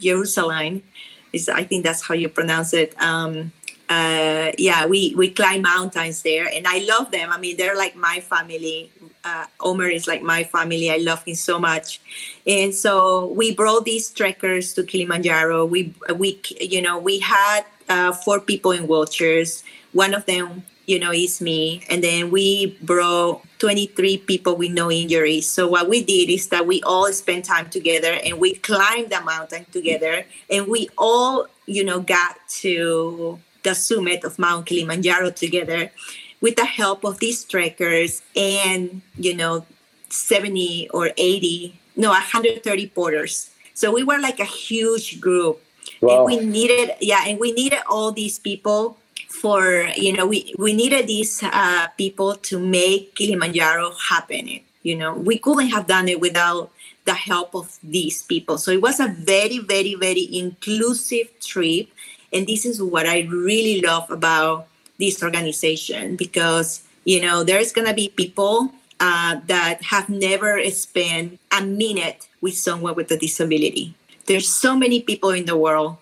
[0.00, 0.82] Jerusalem.
[1.32, 2.94] Is I think that's how you pronounce it.
[3.02, 3.52] Um,
[3.88, 7.30] uh, yeah, we we climb mountains there, and I love them.
[7.30, 8.90] I mean, they're like my family.
[9.24, 10.90] Uh, Omer is like my family.
[10.90, 12.00] I love him so much,
[12.46, 15.66] and so we brought these trekkers to Kilimanjaro.
[15.66, 19.62] We we you know we had uh, four people in wheelchairs.
[19.92, 24.90] One of them you know it's me, and then we brought 23 people with no
[24.90, 25.48] injuries.
[25.48, 29.20] So what we did is that we all spent time together and we climbed the
[29.20, 35.90] mountain together, and we all you know got to the summit of Mount Kilimanjaro together
[36.40, 39.66] with the help of these trekkers and, you know,
[40.10, 43.50] 70 or 80, no, 130 porters.
[43.74, 45.60] So we were like a huge group.
[46.00, 46.18] Wow.
[46.18, 48.98] And we needed, yeah, and we needed all these people
[49.40, 54.60] for, you know, we, we needed these uh, people to make Kilimanjaro happen.
[54.82, 56.70] You know, we couldn't have done it without
[57.04, 58.58] the help of these people.
[58.58, 61.88] So it was a very, very, very inclusive trip
[62.32, 64.68] and this is what I really love about
[64.98, 71.62] this organization because, you know, there's to be people uh, that have never spent a
[71.62, 73.94] minute with someone with a disability.
[74.26, 75.96] There's so many people in the world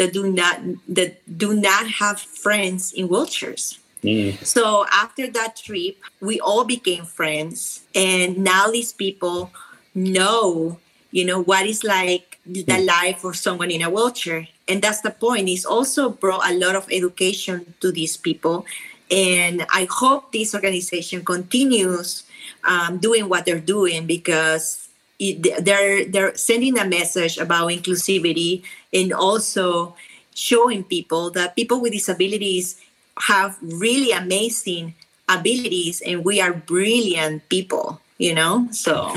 [0.00, 0.56] that do not
[0.88, 3.76] that do not have friends in wheelchairs.
[4.02, 4.40] Mm.
[4.40, 9.52] So after that trip, we all became friends, and now these people
[9.94, 10.80] know,
[11.12, 12.86] you know, what is like the mm.
[12.86, 16.76] life of someone in a wheelchair and that's the point It's also brought a lot
[16.76, 18.64] of education to these people
[19.10, 22.24] and i hope this organization continues
[22.64, 24.88] um, doing what they're doing because
[25.20, 29.94] it, they're they're sending a message about inclusivity and also
[30.34, 32.80] showing people that people with disabilities
[33.28, 34.94] have really amazing
[35.28, 38.68] abilities and we are brilliant people you know?
[38.70, 39.12] So.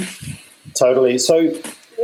[0.74, 1.20] Totally.
[1.20, 1.54] So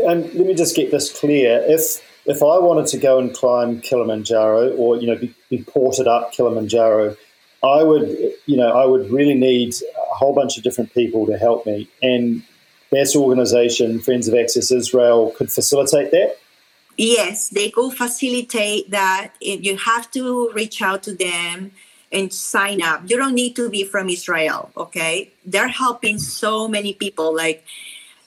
[0.05, 1.63] and let me just get this clear.
[1.65, 6.07] If if I wanted to go and climb Kilimanjaro or you know be, be, ported
[6.07, 7.15] up Kilimanjaro,
[7.63, 8.09] I would
[8.45, 11.89] you know I would really need a whole bunch of different people to help me,
[12.03, 12.43] and
[12.91, 16.37] this organization, Friends of Access Israel, could facilitate that.
[16.97, 19.33] Yes, they could facilitate that.
[19.39, 21.71] You have to reach out to them
[22.11, 23.03] and sign up.
[23.05, 25.31] You don't need to be from Israel, okay?
[25.45, 27.33] They're helping so many people.
[27.35, 27.63] Like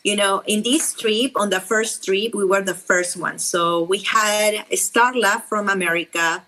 [0.03, 3.45] you know, in this trip, on the first trip, we were the first ones.
[3.45, 6.43] So we had Starla from America.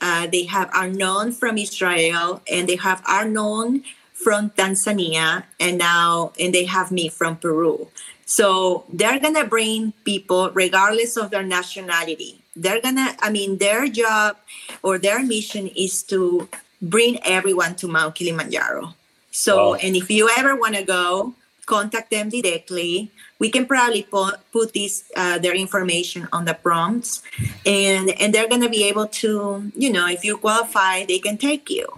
[0.00, 3.84] Uh, they have Arnon from Israel, and they have Arnon
[4.24, 7.92] from Tanzania, and now and they have me from Peru.
[8.24, 12.40] So they're to bring people regardless of their nationality.
[12.56, 14.40] They're to, I mean, their job
[14.82, 16.48] or their mission is to
[16.80, 18.94] bring everyone to Mount Kilimanjaro.
[19.30, 19.74] So, wow.
[19.74, 21.34] and if you ever want to go,
[21.66, 23.10] contact them directly.
[23.38, 27.22] We can probably put, put this uh, their information on the prompts,
[27.66, 31.68] and and they're gonna be able to, you know, if you qualify, they can take
[31.68, 31.88] you.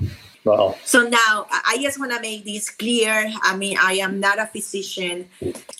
[0.47, 0.79] Wow.
[0.85, 3.33] So now I just want to make this clear.
[3.43, 5.29] I mean, I am not a physician.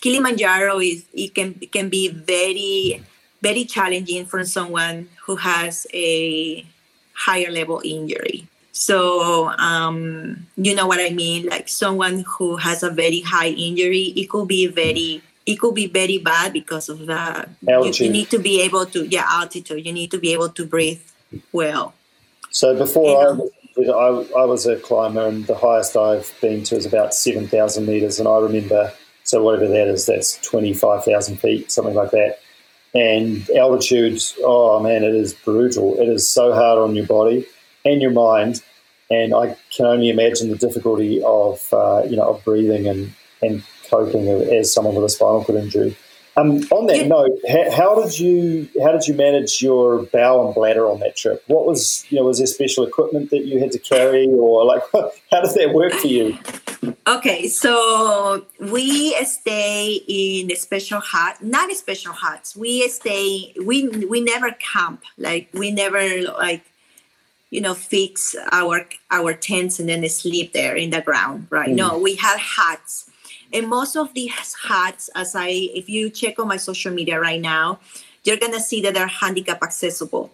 [0.03, 3.01] Kilimanjaro is it can can be very
[3.41, 6.67] very challenging for someone who has a
[7.15, 8.47] higher level injury.
[8.75, 11.47] So um, you know what I mean?
[11.47, 15.87] Like someone who has a very high injury, it could be very it could be
[15.87, 19.85] very bad because of the you, you, need to be able to yeah altitude.
[19.85, 20.99] You need to be able to breathe
[21.53, 21.95] well.
[22.51, 23.49] So before you know?
[23.53, 27.47] I, I, I was a climber, and the highest I've been to is about seven
[27.47, 28.91] thousand meters, and I remember
[29.23, 32.39] so whatever that is, that's twenty five thousand feet, something like that.
[32.95, 35.99] And altitude, oh man, it is brutal.
[35.99, 37.45] It is so hard on your body
[37.85, 38.61] and your mind
[39.09, 43.63] and I can only imagine the difficulty of uh, you know of breathing and and
[43.89, 45.95] coping as someone with a spinal cord injury.
[46.37, 47.07] Um, on that yeah.
[47.07, 51.15] note, how, how, did you how did you manage your bowel and bladder on that
[51.15, 51.43] trip?
[51.47, 54.83] What was you know was there special equipment that you had to carry, or like
[54.93, 56.37] how does that work for you?
[57.07, 62.55] Okay, so we stay in a special hut, not a special huts.
[62.55, 63.53] We stay.
[63.65, 65.03] We we never camp.
[65.17, 66.63] Like we never like
[67.49, 71.75] you know fix our our tents and then sleep there in the ground right mm.
[71.75, 73.09] no we have huts
[73.53, 77.41] and most of these huts as i if you check on my social media right
[77.41, 77.79] now
[78.23, 80.31] you're gonna see that they're handicap accessible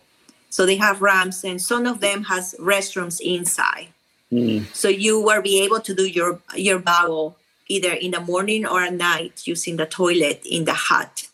[0.49, 3.87] so they have ramps and some of them has restrooms inside
[4.31, 4.65] mm.
[4.73, 7.35] so you will be able to do your your bowel
[7.67, 11.27] either in the morning or at night using the toilet in the hut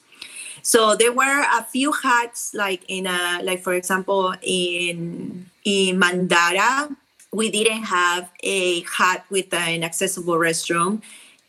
[0.62, 6.96] so there were a few huts like in a like for example in in Mandara,
[7.32, 11.02] we didn't have a hut with an accessible restroom.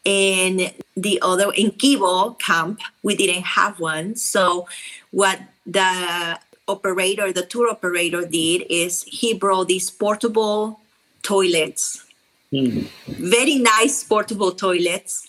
[0.04, 4.16] In the other, in Kibo camp, we didn't have one.
[4.16, 4.66] So,
[5.10, 10.80] what the operator, the tour operator, did is he brought these portable
[11.22, 12.04] toilets,
[12.52, 12.86] mm-hmm.
[13.12, 15.28] very nice portable toilets,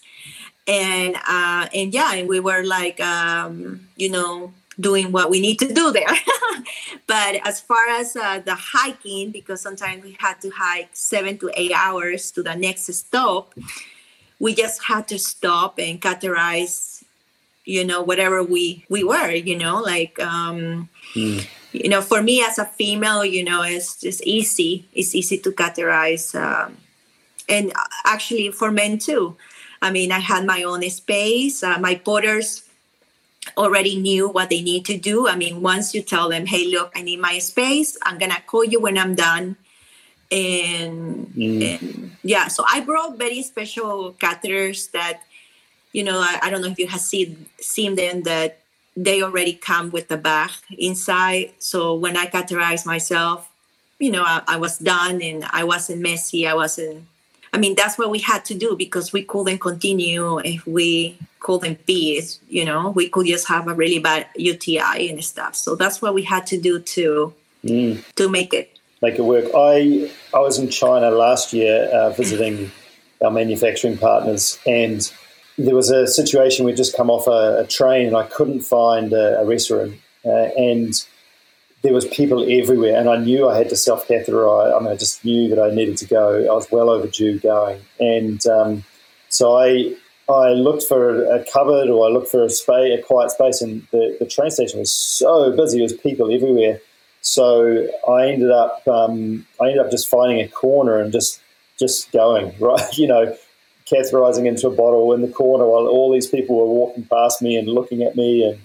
[0.68, 5.60] and uh, and yeah, and we were like, um, you know, doing what we need
[5.60, 6.16] to do there.
[7.08, 11.52] but as far as uh, the hiking, because sometimes we had to hike seven to
[11.56, 13.54] eight hours to the next stop,
[14.42, 17.04] we just had to stop and catheterize,
[17.64, 20.20] you know, whatever we we were, you know, like.
[20.20, 21.48] Um, mm.
[21.74, 24.84] You know, for me as a female, you know, it's just easy.
[24.92, 26.76] It's easy to catheterize, um,
[27.48, 27.72] and
[28.04, 29.38] actually for men too.
[29.82, 31.64] I mean, I had my own space.
[31.64, 32.68] Uh, my porters
[33.56, 35.30] already knew what they need to do.
[35.30, 38.66] I mean, once you tell them, hey, look, I need my space, I'm to call
[38.66, 39.56] you when I'm done.
[40.32, 41.82] And, mm.
[41.82, 45.24] and, yeah, so I brought very special catheters that,
[45.92, 48.60] you know, I, I don't know if you have seen, seen them that
[48.96, 51.54] they already come with the bag inside.
[51.60, 53.50] So when I catheterize myself,
[54.00, 56.48] you know, I, I was done and I wasn't messy.
[56.48, 57.06] I wasn't
[57.54, 61.86] I mean, that's what we had to do because we couldn't continue if we couldn't
[61.86, 65.56] be, you know, we could just have a really bad UTI and stuff.
[65.56, 68.14] So that's what we had to do to mm.
[68.16, 68.71] to make it
[69.02, 69.46] make it work.
[69.56, 72.72] I I was in China last year uh, visiting
[73.24, 75.12] our manufacturing partners, and
[75.58, 79.14] there was a situation we'd just come off a, a train, and I couldn't find
[79.14, 80.94] a, a restroom, uh, and
[81.82, 84.76] there was people everywhere, and I knew I had to self catheterize.
[84.76, 86.46] I mean, I just knew that I needed to go.
[86.46, 88.84] I was well overdue going, and um,
[89.30, 89.96] so I
[90.30, 93.86] I looked for a cupboard or I looked for a space, a quiet space, and
[93.92, 95.78] the, the train station was so busy.
[95.78, 96.80] There was people everywhere,
[97.22, 101.40] so I ended up um, I ended up just finding a corner and just
[101.80, 103.36] just going right, you know,
[103.86, 107.56] catheterizing into a bottle in the corner while all these people were walking past me
[107.56, 108.60] and looking at me and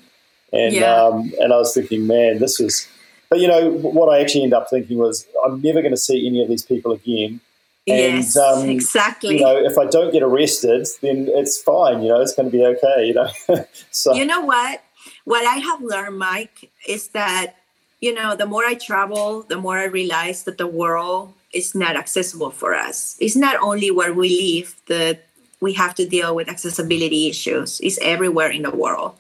[0.53, 0.95] and yeah.
[0.95, 2.89] um, and I was thinking, man, this is
[3.29, 6.27] but you know what I actually ended up thinking was I'm never going to see
[6.27, 7.41] any of these people again.
[7.89, 9.37] And, yes, um, exactly.
[9.37, 12.03] You know, if I don't get arrested, then it's fine.
[12.03, 13.07] You know, it's going to be okay.
[13.07, 13.29] You know,
[13.91, 14.83] so you know what?
[15.25, 17.57] What I have learned, Mike, is that
[18.01, 21.97] you know the more I travel, the more I realize that the world is not
[21.97, 23.17] accessible for us.
[23.21, 24.29] It's not only where we
[24.59, 25.25] live that
[25.61, 27.81] we have to deal with accessibility issues.
[27.81, 29.17] It's everywhere in the world.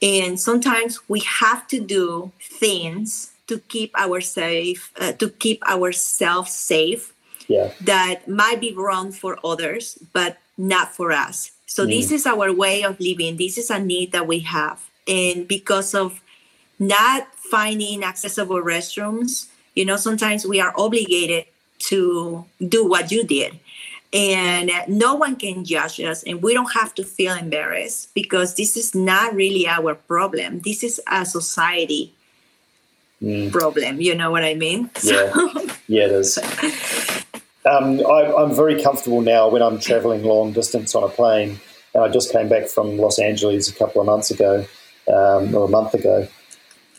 [0.00, 6.52] And sometimes we have to do things to keep our safe, uh, to keep ourselves
[6.52, 7.12] safe.
[7.48, 7.72] Yeah.
[7.80, 11.50] That might be wrong for others, but not for us.
[11.66, 11.90] So mm.
[11.90, 13.36] this is our way of living.
[13.36, 14.82] This is a need that we have.
[15.08, 16.20] And because of
[16.78, 21.44] not finding accessible restrooms, you know, sometimes we are obligated
[21.78, 23.58] to do what you did.
[24.14, 28.76] And no one can judge us, and we don't have to feel embarrassed because this
[28.76, 30.60] is not really our problem.
[30.60, 32.12] This is a society
[33.22, 33.50] mm.
[33.50, 34.02] problem.
[34.02, 34.90] You know what I mean?
[35.02, 35.32] Yeah,
[35.88, 36.38] yeah, it is.
[37.64, 41.60] Um, I, I'm very comfortable now when I'm traveling long distance on a plane.
[41.94, 44.66] And I just came back from Los Angeles a couple of months ago,
[45.08, 46.26] um, or a month ago.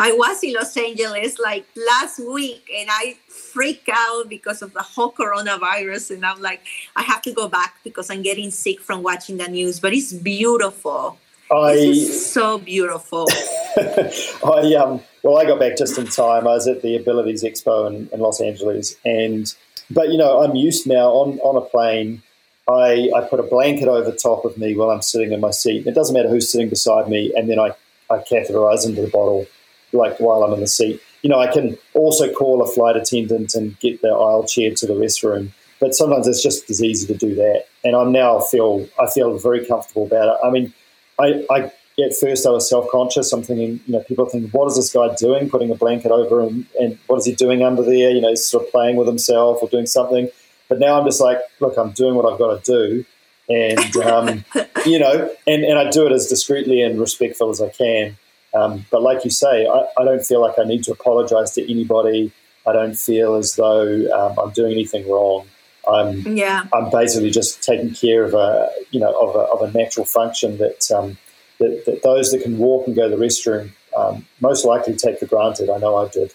[0.03, 4.81] I was in Los Angeles like last week and I freak out because of the
[4.81, 6.11] whole coronavirus.
[6.11, 6.59] And I'm like,
[6.97, 10.11] I have to go back because I'm getting sick from watching the news, but it's
[10.11, 11.17] beautiful.
[11.49, 13.27] I, is so beautiful.
[13.77, 16.47] I um well I got back just in time.
[16.49, 19.55] I was at the Abilities Expo in, in Los Angeles and
[19.89, 22.21] but you know, I'm used now on, on a plane.
[22.69, 25.87] I, I put a blanket over top of me while I'm sitting in my seat.
[25.87, 27.71] It doesn't matter who's sitting beside me, and then I,
[28.09, 29.47] I catheterize into the bottle
[29.93, 31.01] like while I'm in the seat.
[31.21, 34.85] You know, I can also call a flight attendant and get the aisle chair to
[34.85, 35.51] the restroom.
[35.79, 37.65] But sometimes it's just as easy to do that.
[37.83, 40.45] And I'm now feel I feel very comfortable about it.
[40.45, 40.73] I mean,
[41.19, 41.71] I, I
[42.01, 43.31] at first I was self conscious.
[43.33, 45.49] I'm thinking, you know, people think, what is this guy doing?
[45.49, 48.11] Putting a blanket over him, and what is he doing under there?
[48.11, 50.29] You know, he's sort of playing with himself or doing something.
[50.69, 53.05] But now I'm just like, look, I'm doing what I've got to do,
[53.49, 54.45] and um,
[54.85, 58.17] you know, and and I do it as discreetly and respectful as I can.
[58.53, 61.71] Um, but like you say, I, I, don't feel like I need to apologize to
[61.71, 62.31] anybody.
[62.67, 65.47] I don't feel as though um, I'm doing anything wrong.
[65.91, 66.65] I'm yeah.
[66.71, 70.57] I'm basically just taking care of a you know of a, of a natural function
[70.59, 71.17] that um,
[71.59, 75.19] that, that those that can walk and go to the restroom um, most likely take
[75.19, 75.69] for granted.
[75.69, 76.33] I know I did.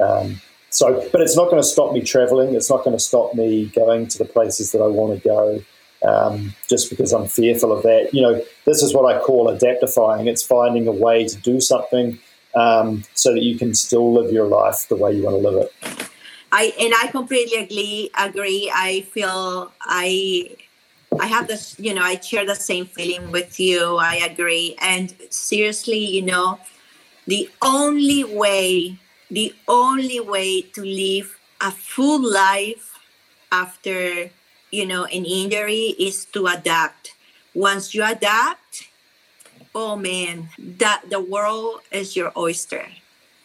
[0.00, 0.40] Um,
[0.70, 2.54] so, but it's not going to stop me traveling.
[2.54, 5.62] It's not going to stop me going to the places that I want to go.
[6.06, 8.10] Um, just because I'm fearful of that.
[8.12, 10.28] You know, this is what I call adaptifying.
[10.28, 12.20] It's finding a way to do something
[12.54, 15.64] um, so that you can still live your life the way you want to live
[15.64, 16.08] it.
[16.52, 18.10] I and I completely agree.
[18.16, 18.70] Agree.
[18.72, 20.56] I feel I
[21.20, 23.96] I have this, you know, I share the same feeling with you.
[23.96, 24.76] I agree.
[24.80, 26.60] And seriously, you know,
[27.26, 28.98] the only way,
[29.30, 32.98] the only way to live a full life
[33.50, 34.30] after,
[34.70, 37.14] you know, an injury is to adapt.
[37.54, 38.88] Once you adapt,
[39.74, 42.86] oh man, that the world is your oyster.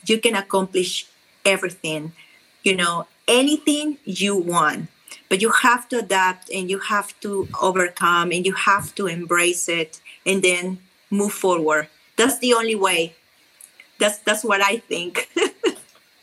[0.05, 1.07] You can accomplish
[1.45, 2.13] everything,
[2.63, 4.89] you know, anything you want
[5.30, 9.67] but you have to adapt and you have to overcome and you have to embrace
[9.67, 10.78] it and then
[11.09, 13.15] move forward that's the only way
[13.99, 15.30] that's that's what i think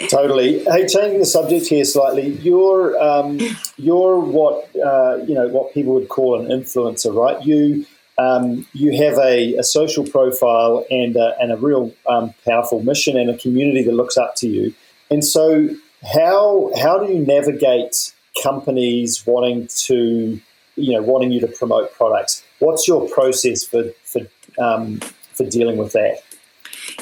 [0.08, 3.38] totally hey changing the subject here slightly you're um,
[3.76, 7.84] you're what uh, you know what people would call an influencer right you
[8.18, 13.16] um, you have a, a, social profile and a, and a real um, powerful mission
[13.16, 14.74] and a community that looks up to you
[15.10, 15.68] and so
[16.02, 20.40] how how do you navigate companies wanting to,
[20.76, 22.42] you know, wanting you to promote products.
[22.58, 24.20] What's your process for for
[24.58, 25.00] um,
[25.34, 26.22] for dealing with that?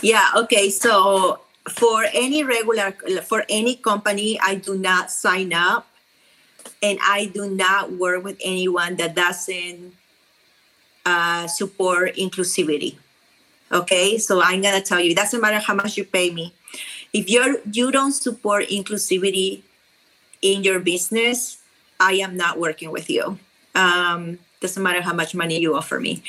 [0.02, 0.30] Yeah.
[0.36, 0.70] Okay.
[0.70, 2.92] So for any regular
[3.22, 5.86] for any company, I do not sign up,
[6.82, 9.94] and I do not work with anyone that doesn't
[11.06, 12.96] uh, support inclusivity.
[13.70, 16.54] Okay, so I'm gonna tell you, it doesn't matter how much you pay me.
[17.12, 19.62] If you're you don't support inclusivity,
[20.42, 21.58] in your business,
[22.00, 23.38] I am not working with you.
[23.74, 26.22] Um, doesn't matter how much money you offer me.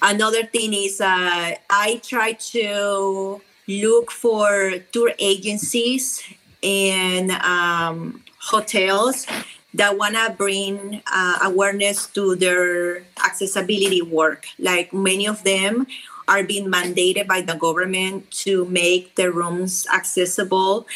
[0.00, 6.22] Another thing is uh, I try to look for tour agencies
[6.62, 9.26] and um, hotels
[9.74, 14.46] that want to bring uh, awareness to their accessibility work.
[14.58, 15.86] Like many of them
[16.28, 20.86] are being mandated by the government to make the rooms accessible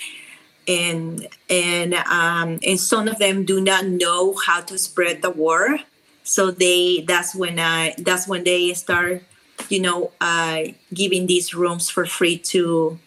[0.67, 5.81] and and um, and some of them do not know how to spread the word
[6.23, 9.23] so they that's when i that's when they start
[9.69, 12.99] you know uh, giving these rooms for free to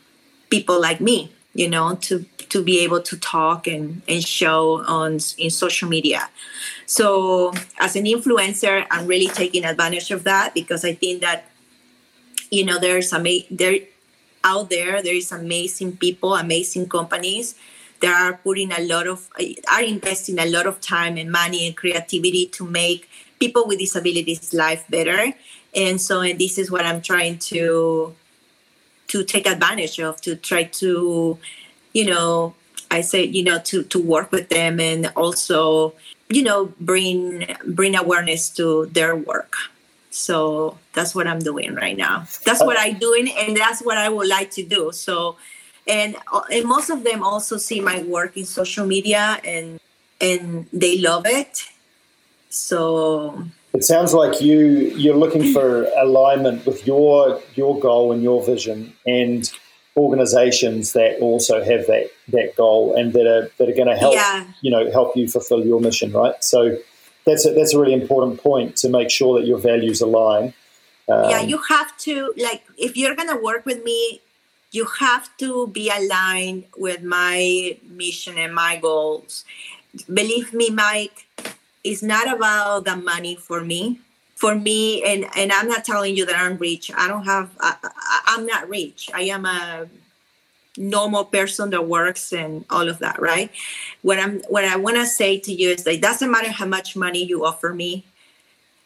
[0.49, 5.19] people like me you know to to be able to talk and and show on
[5.37, 6.29] in social media.
[6.85, 11.45] So as an influencer i'm really taking advantage of that because i think that
[12.51, 13.79] you know there's a there
[14.43, 17.55] out there there is amazing people amazing companies
[18.01, 19.29] that are putting a lot of
[19.71, 24.53] are investing a lot of time and money and creativity to make people with disabilities
[24.53, 25.33] life better
[25.76, 28.15] and so and this is what i'm trying to
[29.07, 31.38] to take advantage of to try to
[31.93, 32.55] you know
[32.91, 35.93] i say you know to to work with them and also
[36.30, 39.55] you know bring bring awareness to their work
[40.11, 42.26] So that's what I'm doing right now.
[42.45, 44.91] That's what I'm doing, and that's what I would like to do.
[44.93, 45.38] So,
[45.88, 49.80] and uh, and most of them also see my work in social media, and
[50.22, 51.65] and they love it.
[52.49, 54.59] So it sounds like you
[54.95, 59.51] you're looking for alignment with your your goal and your vision, and
[59.97, 64.13] organizations that also have that that goal and that are that are going to help
[64.15, 64.45] Yeah.
[64.61, 66.36] you know help you fulfill your mission right?
[66.43, 66.78] So
[67.26, 70.53] that's a, that's a really important point to make sure that your values align.
[71.09, 74.22] Um, yeah you have to like if you're gonna work with me
[74.72, 79.43] you have to be aligned with my mission and my goals.
[80.13, 81.28] Believe me mike
[81.84, 83.99] it's not about the money for me.
[84.36, 86.89] For me and and i'm not telling you that i'm rich.
[86.95, 87.75] I don't have I,
[88.25, 89.09] i'm not rich.
[89.13, 89.88] I am a
[90.77, 93.51] normal person that works and all of that right?
[94.01, 96.65] What i'm what i want to say to you is that it doesn't matter how
[96.65, 98.03] much money you offer me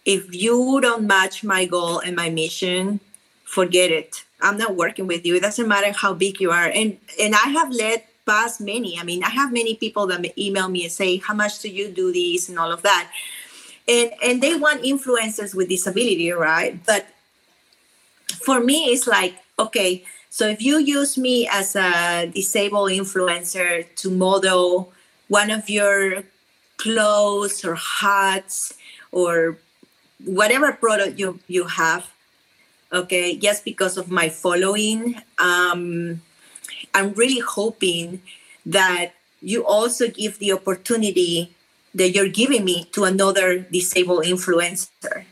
[0.03, 2.99] if you don't match my goal and my mission
[3.45, 4.25] forget it.
[4.41, 5.35] I'm not working with you.
[5.35, 6.65] It doesn't matter how big you are.
[6.65, 8.97] And and i have led past many.
[8.99, 11.89] I mean i have many people that email me and say how much do you
[11.89, 12.49] do this?
[12.49, 13.11] and all of that.
[13.87, 16.79] And and they want influencers with disability right?
[16.85, 17.07] But
[18.41, 24.09] for me it's like okay so if you use me as a disabled influencer to
[24.09, 24.91] model
[25.29, 26.23] one of your
[26.77, 28.73] clothes or hats
[29.11, 29.57] or
[30.25, 32.11] whatever product you you have
[32.91, 36.21] okay just because of my following um
[36.95, 38.21] i'm really hoping
[38.65, 41.53] that you also give the opportunity
[41.93, 45.25] that you're giving me to another disabled influencer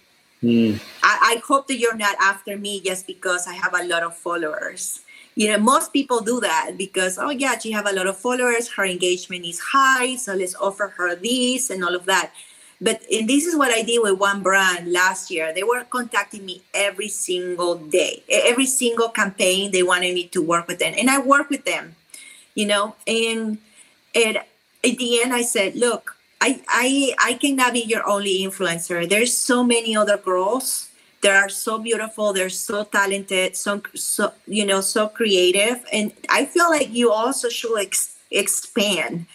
[0.44, 4.04] mm, I, I hope that you're not after me just because I have a lot
[4.04, 5.02] of followers.
[5.36, 8.70] You know, most people do that because, oh, yeah, she have a lot of followers,
[8.74, 12.34] her engagement is high, so let's offer her this and all of that.
[12.84, 15.54] But and this is what I did with one brand last year.
[15.54, 19.72] They were contacting me every single day, every single campaign.
[19.72, 21.96] They wanted me to work with them, and I work with them.
[22.56, 23.58] You know, and
[24.16, 29.08] and at the end, I said, look, I I I cannot be your only influencer.
[29.10, 30.90] There's so many other girls
[31.24, 32.34] They are so beautiful.
[32.34, 37.48] They're so talented, so so you know, so creative, and I feel like you also
[37.50, 39.26] should ex- expand,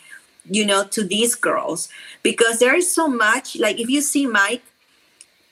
[0.50, 1.88] you know, to these girls
[2.22, 3.56] because there is so much.
[3.56, 4.62] Like if you see Mike,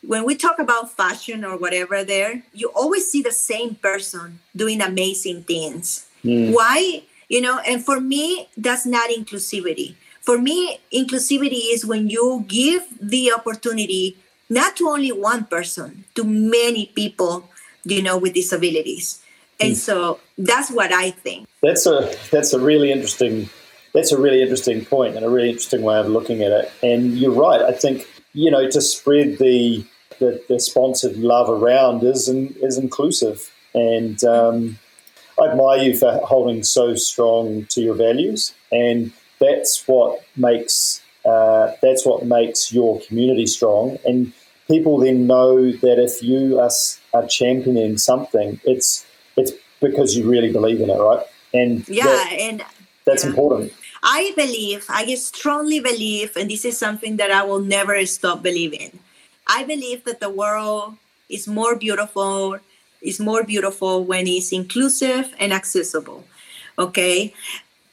[0.03, 4.81] when we talk about fashion or whatever, there you always see the same person doing
[4.81, 6.07] amazing things.
[6.25, 7.03] mm, Why?
[7.29, 9.97] You know, and for me, that's not inclusivity.
[10.21, 14.17] For me, inclusivity is when you give the opportunity
[14.49, 17.49] not to only one person, to many people,
[17.85, 19.21] you know, with disabilities.
[19.59, 21.49] And so that's what I think.
[21.63, 23.49] that's a that's a really interesting
[23.97, 27.19] that's a really interesting point and a really interesting way of looking at it and
[27.19, 29.85] you're right i think you know to spread the
[30.21, 34.79] the, the sponsored love around is in, is inclusive and um,
[35.39, 41.73] I admire you for holding so strong to your values, and that's what makes uh,
[41.83, 43.99] that's what makes your community strong.
[44.07, 44.33] And
[44.67, 46.71] people then know that if you are,
[47.13, 49.05] are championing something, it's
[49.37, 51.23] it's because you really believe in it, right?
[51.53, 52.65] And Yeah, that- and
[53.05, 53.31] that's yeah.
[53.31, 53.75] important.
[54.03, 58.99] I believe, I strongly believe, and this is something that I will never stop believing.
[59.47, 60.97] I believe that the world
[61.29, 62.59] is more beautiful,
[63.03, 66.25] is more beautiful when it's inclusive and accessible.
[66.79, 67.33] Okay.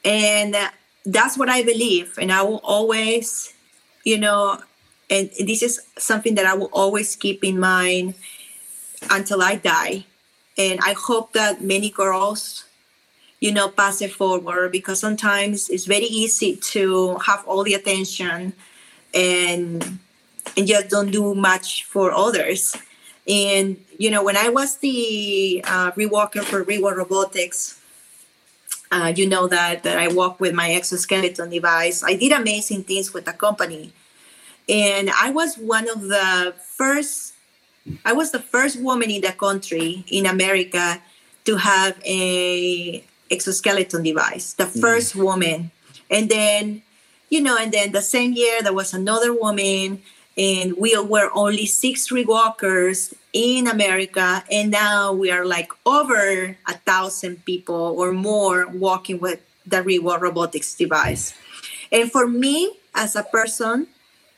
[0.04, 0.56] And
[1.04, 2.18] that's what I believe.
[2.18, 3.52] And I will always,
[4.04, 4.60] you know,
[5.10, 8.14] and this is something that I will always keep in mind
[9.10, 10.06] until I die.
[10.56, 12.64] And I hope that many girls
[13.44, 18.54] you know pass it forward because sometimes it's very easy to have all the attention
[19.12, 19.98] and
[20.56, 22.74] and just don't do much for others.
[23.28, 27.80] And you know when i was the uh, rewalker for rewalk robotics
[28.92, 33.12] uh, you know that that i walk with my exoskeleton device i did amazing things
[33.12, 33.92] with the company.
[34.68, 37.34] And i was one of the first
[38.04, 41.00] i was the first woman in the country in america
[41.44, 43.04] to have a
[43.34, 44.80] exoskeleton device the mm.
[44.80, 45.70] first woman.
[46.10, 46.82] And then
[47.28, 50.02] you know and then the same year there was another woman
[50.36, 56.74] and we were only six rewalkers in america and now we are like over a
[56.86, 61.34] thousand people or more walking with the rewalk robotics device.
[61.90, 63.88] And for me as a person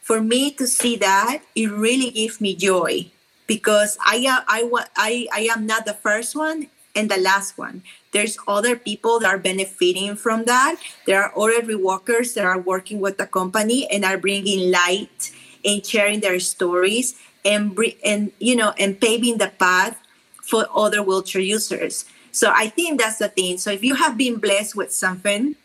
[0.03, 3.11] for me to see that it really gives me joy
[3.47, 7.83] because I am I, I I am not the first one and the last one.
[8.13, 10.81] There's other people that are benefiting from that.
[11.07, 15.31] There are other rewalkers that are working with the company and are bringing light
[15.65, 20.01] and sharing their stories and and you know and paving the path
[20.43, 22.05] for other wheelchair users.
[22.33, 23.59] So I think that's the thing.
[23.59, 25.57] So if you have been blessed with something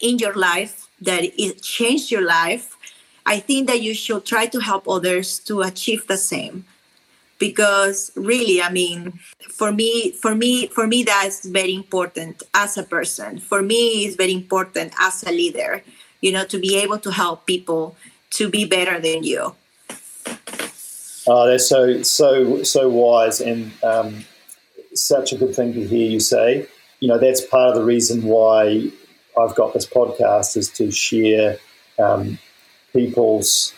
[0.00, 2.76] in your life that it changed your life,
[3.24, 6.64] I think that you should try to help others to achieve the same.
[7.38, 9.18] Because really, I mean,
[9.50, 13.38] for me, for me, for me, that's very important as a person.
[13.38, 15.82] For me, it's very important as a leader,
[16.20, 17.96] you know, to be able to help people
[18.30, 19.54] to be better than you.
[21.28, 24.24] Oh, they're so so so wise and um,
[24.94, 26.68] such a good thing to hear you say.
[27.00, 28.90] You know, that's part of the reason why
[29.38, 31.58] I've got this podcast is to share
[31.98, 32.38] um,
[32.92, 33.74] people's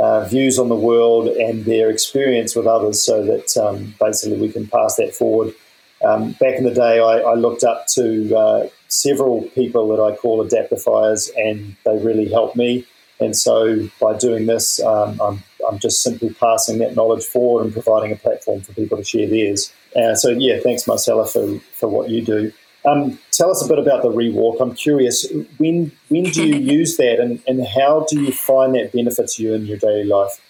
[0.00, 4.50] uh, views on the world and their experience with others, so that um, basically we
[4.50, 5.54] can pass that forward.
[6.02, 10.16] Um, back in the day, I, I looked up to uh, several people that I
[10.16, 12.86] call adaptifiers, and they really helped me.
[13.20, 17.72] And so, by doing this, um, I'm, I'm just simply passing that knowledge forward and
[17.72, 19.70] providing a platform for people to share theirs.
[19.94, 22.50] Uh, so, yeah, thanks, Marcella, for, for what you do.
[22.84, 24.60] Um, tell us a bit about the rewalk.
[24.60, 28.92] I'm curious, when when do you use that and, and how do you find that
[28.92, 30.40] benefits you in your daily life?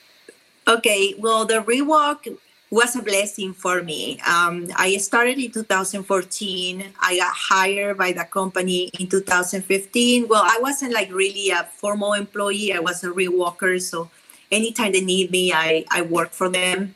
[0.68, 2.38] Okay, well, the rewalk
[2.70, 4.20] was a blessing for me.
[4.20, 6.84] Um, I started in 2014.
[7.00, 10.28] I got hired by the company in 2015.
[10.28, 12.72] Well, I wasn't like really a formal employee.
[12.72, 13.82] I was a rewalker.
[13.82, 14.08] So
[14.52, 16.94] anytime they need me, I, I work for them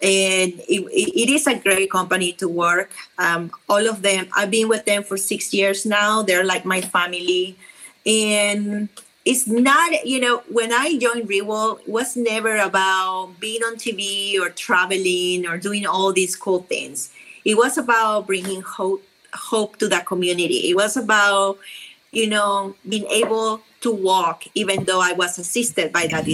[0.00, 2.92] and it, it is a great company to work.
[3.18, 6.22] Um, all of them, I've been with them for six years now.
[6.22, 7.56] They're like my family,
[8.06, 8.88] and
[9.24, 14.38] it's not, you know, when I joined Rewalk, it was never about being on TV
[14.38, 17.10] or traveling or doing all these cool things.
[17.44, 20.70] It was about bringing hope, hope to the community.
[20.70, 21.58] It was about,
[22.12, 26.26] you know, being able to walk, even though I was assisted by that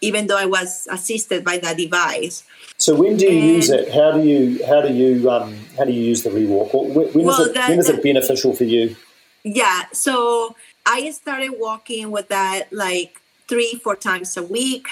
[0.00, 2.44] even though I was assisted by that device.
[2.76, 3.92] So when do you and, use it?
[3.92, 6.72] How do you how do you um, how do you use the rewalk?
[6.72, 8.96] When, when well, is it the, when is it beneficial for you?
[9.44, 10.54] Yeah, so
[10.86, 14.86] I started walking with that like three four times a week,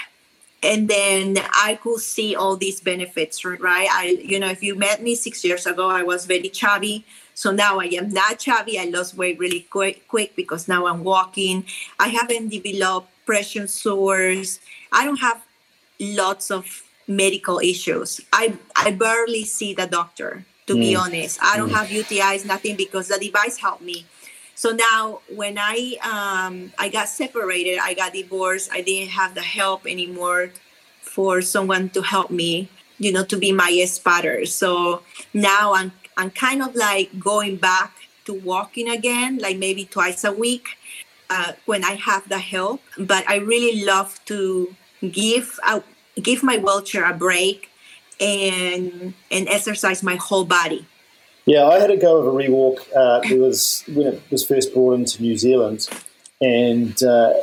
[0.63, 3.45] and then I could see all these benefits.
[3.45, 7.05] Right, I you know if you met me six years ago, I was very chubby.
[7.35, 8.79] So now I am not chubby.
[8.79, 11.67] I lost weight really quick, quick because now I'm walking.
[12.01, 14.59] I haven't developed pressure sores.
[14.93, 15.43] I don't have
[16.01, 18.21] lots of medical issues.
[18.33, 20.81] I I barely see the doctor to mm.
[20.81, 21.39] be honest.
[21.43, 21.75] I don't mm.
[21.75, 24.07] have UTIs, nothing because the device helped me.
[24.55, 28.71] So now when I um, I got separated, I got divorced.
[28.73, 30.51] I didn't have the help anymore
[31.01, 32.69] for someone to help me,
[32.99, 34.47] you know, to be my spotter.
[34.47, 35.03] So
[35.35, 37.93] now I'm I'm kind of like going back
[38.25, 40.79] to walking again, like maybe twice a week
[41.31, 42.83] uh, when I have the help.
[42.99, 45.83] But I really love to give a,
[46.21, 47.71] give my wheelchair a break
[48.21, 50.87] and and exercise my whole body.
[51.45, 52.81] Yeah, I had a go of a rewalk.
[52.95, 55.89] Uh, it was when it was first brought into New Zealand,
[56.41, 57.35] and uh,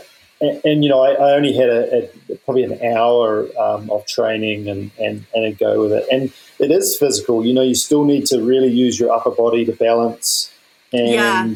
[0.42, 4.06] and, and, you know I, I only had a, a, probably an hour um, of
[4.06, 7.46] training and, and and a go with it, and it is physical.
[7.46, 10.52] You know, you still need to really use your upper body to balance,
[10.92, 11.48] and yeah.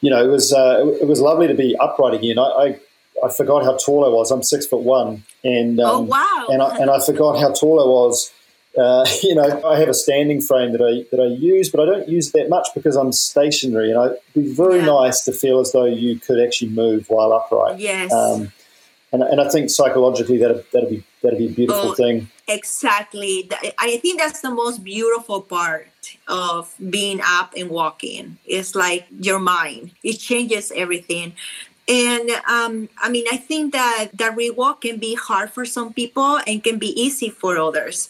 [0.00, 2.38] You know it was uh, it was lovely to be upright again.
[2.38, 2.80] I, I
[3.24, 4.30] I forgot how tall I was.
[4.30, 7.52] I'm six foot one, and oh, um, oh wow, and I, and I forgot how
[7.52, 8.32] tall I was.
[8.76, 11.86] Uh, you know, I have a standing frame that I that I use, but I
[11.86, 14.86] don't use it that much because I'm stationary, and it'd be very yeah.
[14.86, 17.78] nice to feel as though you could actually move while upright.
[17.78, 18.12] Yes.
[18.12, 18.52] Um,
[19.12, 22.28] and, and I think psychologically that that'd be that'd be a beautiful oh, thing.
[22.48, 23.50] Exactly.
[23.78, 25.88] I think that's the most beautiful part
[26.28, 28.38] of being up and walking.
[28.46, 29.90] It's like your mind.
[30.04, 31.32] It changes everything.
[31.88, 36.38] And um, I mean, I think that the rewalk can be hard for some people
[36.46, 38.08] and can be easy for others.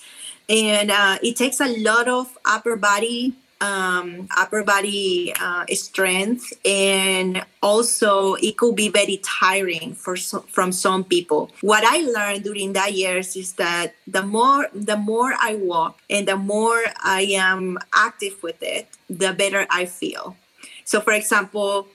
[0.51, 7.44] And uh, it takes a lot of upper body um, upper body uh, strength, and
[7.62, 11.50] also it could be very tiring for so, from some people.
[11.61, 16.28] What I learned during that years is that the more the more I walk and
[16.28, 20.36] the more I am active with it, the better I feel.
[20.84, 21.88] So, for example,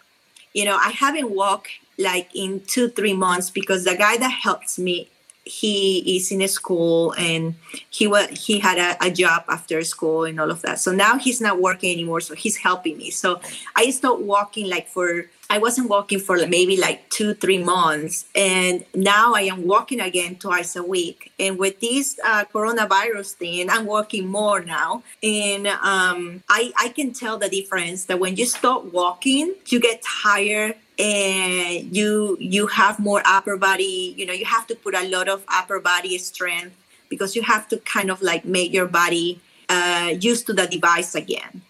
[0.53, 4.79] you know, I haven't walked like in two, three months because the guy that helps
[4.79, 5.09] me,
[5.43, 7.55] he is in a school and
[7.89, 10.79] he was he had a, a, job after school and all of that.
[10.79, 12.21] So now he's not working anymore.
[12.21, 13.09] So he's helping me.
[13.09, 13.41] So
[13.75, 18.25] I stopped walking like for I wasn't walking for maybe like two, three months.
[18.33, 21.33] And now I am walking again twice a week.
[21.37, 25.03] And with this uh, coronavirus thing, I'm walking more now.
[25.21, 30.01] And um, I, I can tell the difference that when you stop walking, you get
[30.23, 35.09] tired and you you have more upper body you know you have to put a
[35.09, 36.77] lot of upper body strength
[37.09, 41.15] because you have to kind of like make your body uh, used to the device
[41.15, 41.61] again.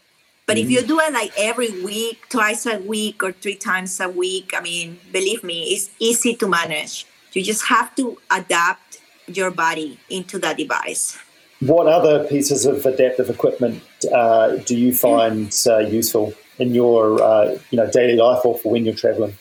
[0.46, 0.66] But mm-hmm.
[0.66, 4.54] if you do it like every week twice a week or three times a week
[4.58, 7.06] i mean believe me it's easy to manage.
[7.34, 11.18] You just have to adapt your body into the device.
[11.62, 17.58] What other pieces of adaptive equipment uh, do you find uh, useful in your uh,
[17.70, 19.36] you know daily life or for when you're traveling?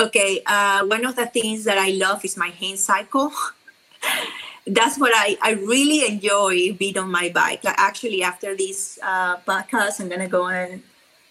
[0.00, 3.32] Okay, uh, one of the things that I love is my hand cycle.
[4.66, 7.64] That's what I, I really enjoy being on my bike.
[7.64, 10.82] Like actually, after this uh, podcast, I'm gonna go and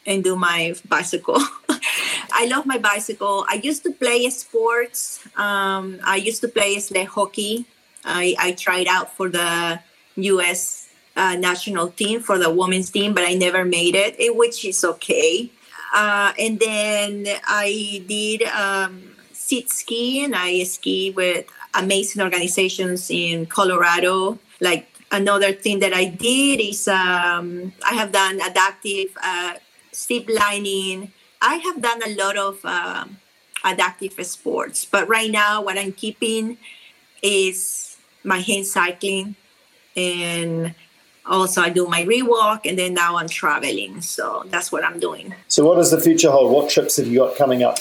[0.05, 1.37] and do my bicycle.
[2.33, 3.45] I love my bicycle.
[3.47, 5.19] I used to play sports.
[5.35, 7.65] Um, I used to play sled hockey.
[8.03, 9.79] I, I tried out for the
[10.15, 10.80] U.S
[11.15, 14.83] uh, national team for the women's team, but I never made it, it which is
[14.83, 15.51] okay.
[15.93, 23.45] Uh, and then I did um, sit ski and I ski with amazing organizations in
[23.45, 24.39] Colorado.
[24.61, 29.55] Like another thing that I did is um, I have done adaptive uh,
[30.29, 31.11] lining.
[31.41, 33.05] I have done a lot of uh,
[33.63, 36.57] adaptive sports, but right now what I'm keeping
[37.21, 39.35] is my hand cycling
[39.95, 40.73] and
[41.25, 44.01] also I do my rewalk and then now I'm traveling.
[44.01, 45.35] So that's what I'm doing.
[45.47, 46.51] So what does the future hold?
[46.51, 47.79] What trips have you got coming up?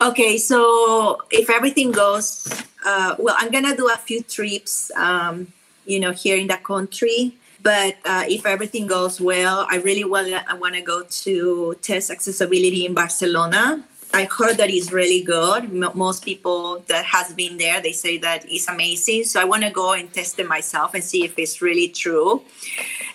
[0.00, 2.48] Okay, so if everything goes
[2.84, 5.52] uh, well, I'm gonna do a few trips, um,
[5.86, 7.34] you know, here in the country.
[7.62, 12.10] But uh, if everything goes well, I really want I want to go to test
[12.10, 13.84] accessibility in Barcelona
[14.14, 15.72] I heard that it's really good.
[15.72, 19.24] most people that has been there, they say that it's amazing.
[19.24, 22.42] So I want to go and test it myself and see if it's really true.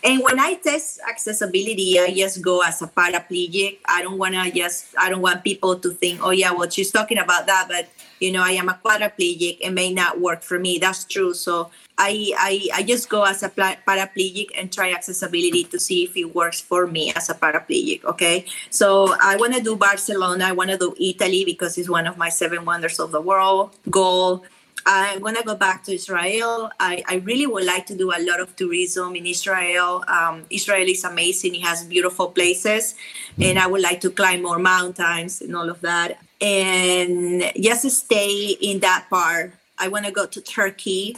[0.03, 3.79] And when I test accessibility, I just go as a paraplegic.
[3.85, 6.91] I don't want to just, I don't want people to think, oh yeah, well she's
[6.91, 7.87] talking about that, but
[8.19, 9.59] you know, I am a quadriplegic.
[9.61, 10.79] It may not work for me.
[10.79, 11.33] That's true.
[11.33, 16.15] So I, I, I just go as a paraplegic and try accessibility to see if
[16.15, 18.03] it works for me as a paraplegic.
[18.05, 18.45] Okay.
[18.69, 20.45] So I want to do Barcelona.
[20.45, 23.71] I want to do Italy because it's one of my seven wonders of the world
[23.89, 24.45] goal.
[24.89, 26.71] I'm gonna go back to Israel.
[26.79, 30.01] I, I really would like to do a lot of tourism in Israel.
[30.07, 31.55] Um, Israel is amazing.
[31.55, 32.95] It has beautiful places,
[33.37, 36.19] and I would like to climb more mountains and all of that.
[36.39, 39.51] And just stay in that part.
[39.77, 41.17] I want to go to Turkey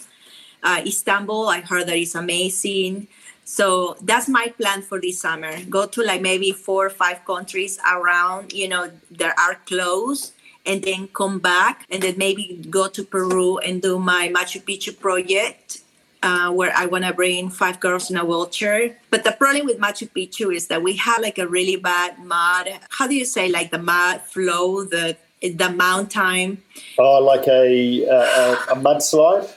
[0.64, 3.08] uh, Istanbul, I heard that it's amazing.
[3.46, 5.58] So that's my plan for this summer.
[5.70, 10.34] Go to like maybe four or five countries around, you know, that are close
[10.66, 14.98] and then come back and then maybe go to Peru and do my Machu Picchu
[15.00, 15.82] project
[16.22, 18.98] uh, where I want to bring five girls in a wheelchair.
[19.10, 22.70] But the problem with Machu Picchu is that we have like a really bad mud.
[22.90, 26.62] How do you say like the mud flow, the the mountain?
[27.00, 29.50] Oh, like a a, a mudslide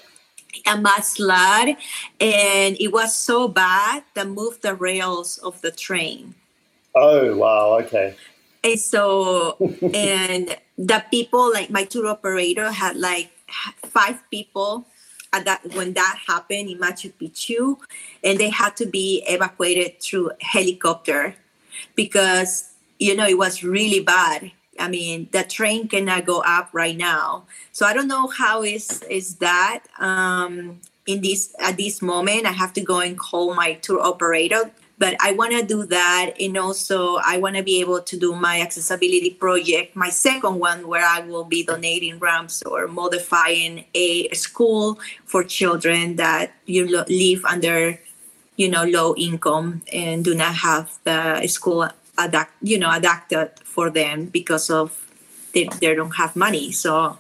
[0.67, 1.77] a mudslide
[2.21, 6.35] and it was so bad that moved the rails of the train.
[6.95, 8.15] Oh wow, okay.
[8.63, 9.57] And so
[9.95, 13.31] and the people like my tour operator had like
[13.87, 14.87] five people
[15.33, 17.79] at that when that happened in Machu Picchu
[18.23, 21.35] and they had to be evacuated through helicopter
[21.95, 26.97] because you know it was really bad I mean, the train cannot go up right
[26.97, 27.45] now.
[27.71, 32.47] So I don't know how is is that um, in this at this moment.
[32.47, 34.71] I have to go and call my tour operator.
[34.99, 38.37] But I want to do that, and also I want to be able to do
[38.37, 44.29] my accessibility project, my second one, where I will be donating ramps or modifying a
[44.31, 47.99] school for children that you live under,
[48.55, 51.89] you know, low income and do not have the school
[52.19, 54.99] adapt, you know, adapted for them because of
[55.55, 56.73] they, they don't have money.
[56.73, 57.19] So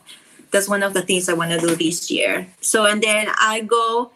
[0.50, 2.46] that's one of the things I want to do this year.
[2.60, 4.12] So and then I go,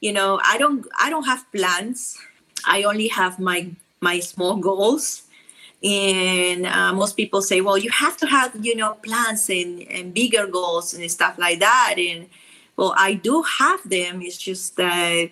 [0.00, 2.16] you know, I don't I don't have plans.
[2.66, 3.70] I only have my
[4.00, 5.22] my small goals.
[5.82, 10.12] And uh, most people say, well, you have to have, you know, plans and, and
[10.12, 11.94] bigger goals and stuff like that.
[11.98, 12.28] And
[12.76, 14.20] well, I do have them.
[14.20, 15.30] It's just that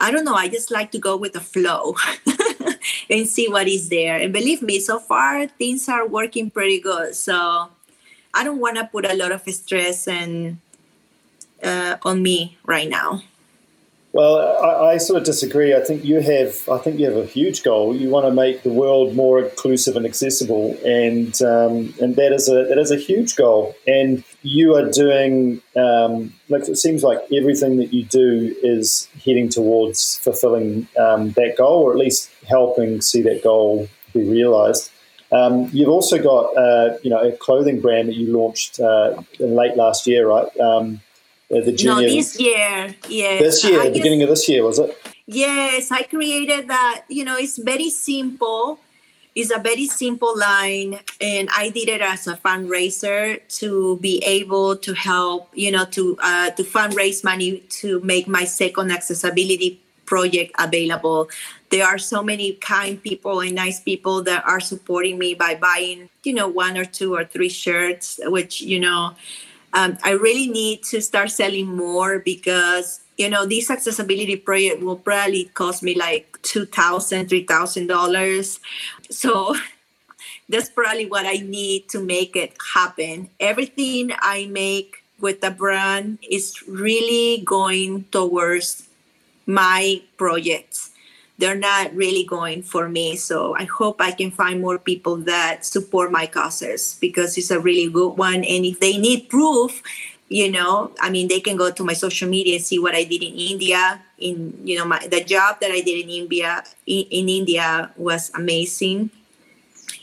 [0.00, 0.34] I don't know.
[0.34, 1.94] I just like to go with the flow.
[3.10, 4.16] and see what is there.
[4.16, 7.14] And believe me, so far things are working pretty good.
[7.14, 7.70] So
[8.34, 10.58] I don't want to put a lot of stress and
[11.62, 13.22] uh, on me right now.
[14.12, 15.74] Well, I, I, sort of disagree.
[15.74, 16.68] I think you have.
[16.68, 17.94] I think you have a huge goal.
[17.94, 22.48] You want to make the world more inclusive and accessible, and um, and that is
[22.48, 23.76] a that is a huge goal.
[23.86, 25.60] And you are doing.
[25.76, 31.56] Um, like it seems like everything that you do is heading towards fulfilling um, that
[31.56, 34.90] goal, or at least helping see that goal be realised.
[35.30, 39.76] Um, you've also got uh, you know a clothing brand that you launched uh, late
[39.76, 40.48] last year, right?
[40.58, 41.00] Um,
[41.50, 43.40] the junior, no, this year, yes.
[43.40, 44.96] This year, the beginning of this year, was it?
[45.26, 47.04] Yes, I created that.
[47.08, 48.80] You know, it's very simple.
[49.38, 54.74] It's a very simple line, and I did it as a fundraiser to be able
[54.78, 60.58] to help, you know, to uh, to fundraise money to make my second accessibility project
[60.58, 61.30] available.
[61.70, 66.10] There are so many kind people and nice people that are supporting me by buying,
[66.24, 69.14] you know, one or two or three shirts, which you know,
[69.72, 74.98] um, I really need to start selling more because you know this accessibility project will
[74.98, 78.60] probably cost me like two thousand, three thousand dollars.
[79.10, 79.54] So
[80.48, 83.30] that's probably what I need to make it happen.
[83.40, 88.88] Everything I make with the brand is really going towards
[89.46, 90.90] my projects.
[91.38, 93.16] They're not really going for me.
[93.16, 97.60] So I hope I can find more people that support my causes because it's a
[97.60, 98.42] really good one.
[98.42, 99.82] And if they need proof,
[100.28, 103.04] you know i mean they can go to my social media and see what i
[103.04, 104.00] did in india.
[104.18, 108.30] In you know my the job that i did in india in, in india was
[108.34, 109.10] amazing.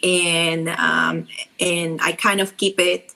[0.03, 1.27] And um
[1.59, 3.13] and i kind of keep it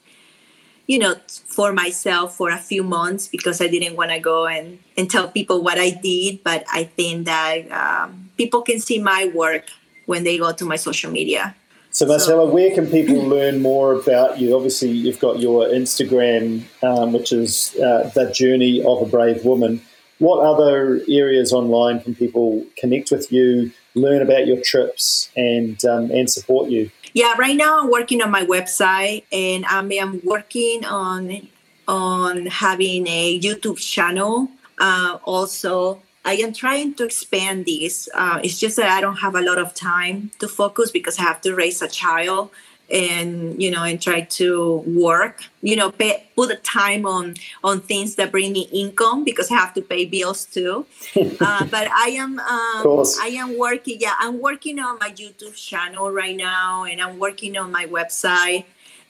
[0.88, 4.80] you know for myself for a few months because i didn't want to go and
[4.98, 6.44] and tell people what i did.
[6.44, 9.70] But i think that um, people can see my work
[10.06, 11.56] when they go to my social media
[12.00, 14.56] so, Marcella, where can people learn more about you?
[14.56, 19.82] Obviously, you've got your Instagram, um, which is uh, the journey of a brave woman.
[20.20, 26.10] What other areas online can people connect with you, learn about your trips, and um,
[26.10, 26.90] and support you?
[27.12, 31.50] Yeah, right now I'm working on my website, and I am working on
[31.86, 34.48] on having a YouTube channel.
[34.80, 38.10] Uh, also, I am trying to expand this.
[38.14, 41.24] Uh, it's just that I don't have a lot of time to focus because I
[41.24, 42.52] have to raise a child
[42.92, 47.82] and you know and try to work you know pay, put the time on on
[47.82, 52.10] things that bring me income because i have to pay bills too uh, but i
[52.18, 57.00] am um, i am working yeah i'm working on my youtube channel right now and
[57.00, 58.66] i'm working on my website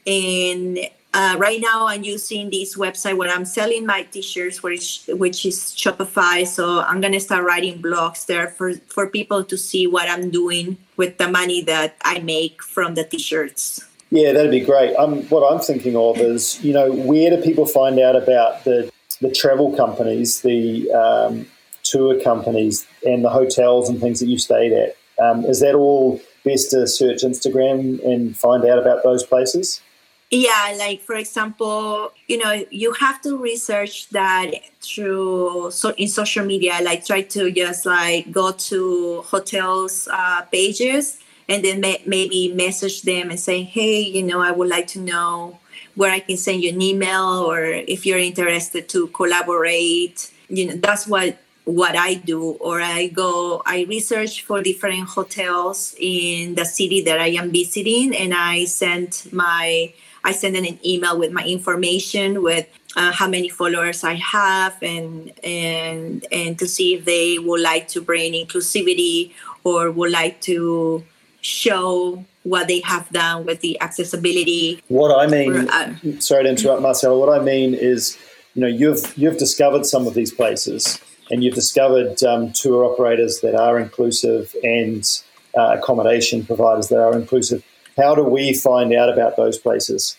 [0.05, 0.80] and
[1.14, 5.57] uh, right now i'm using this website where i'm selling my t-shirts which which is
[5.76, 6.45] shopify.
[6.45, 10.30] So i'm going to start writing blogs there for for people to see what i'm
[10.30, 13.86] doing with the money that i make from the t-shirts.
[14.12, 14.95] Yeah that'd be great.
[14.95, 18.91] Um, what i'm thinking of is you know where do people find out about the
[19.22, 21.45] the travel companies the um,
[21.84, 24.95] tour companies and the hotels and things that you stayed at?
[25.22, 29.82] Um, is that all best to search instagram and find out about those places
[30.32, 34.51] yeah, like for example, you know, you have to research that
[34.82, 36.80] through so in social media.
[36.84, 41.17] Like try to just like go to hotels uh, pages
[41.47, 44.99] and then may- maybe message them and say, hey, you know, I would like to
[44.99, 45.57] know
[45.95, 50.32] where I can send you an email or if you're interested to collaborate.
[50.47, 55.95] You know, that's what what I do, or I go, I research for different hotels
[55.99, 59.93] in the city that I am visiting, and I send my
[60.24, 64.78] I send in an email with my information, with uh, how many followers I have,
[64.82, 70.41] and and and to see if they would like to bring inclusivity or would like
[70.41, 71.03] to
[71.41, 74.82] show what they have done with the accessibility.
[74.88, 77.17] What I mean, uh, sorry to interrupt, Marcella.
[77.17, 78.17] What I mean is,
[78.55, 80.99] you know, you've you've discovered some of these places,
[81.30, 85.05] and you've discovered um, tour operators that are inclusive and
[85.57, 87.63] uh, accommodation providers that are inclusive
[87.99, 90.17] how do we find out about those places?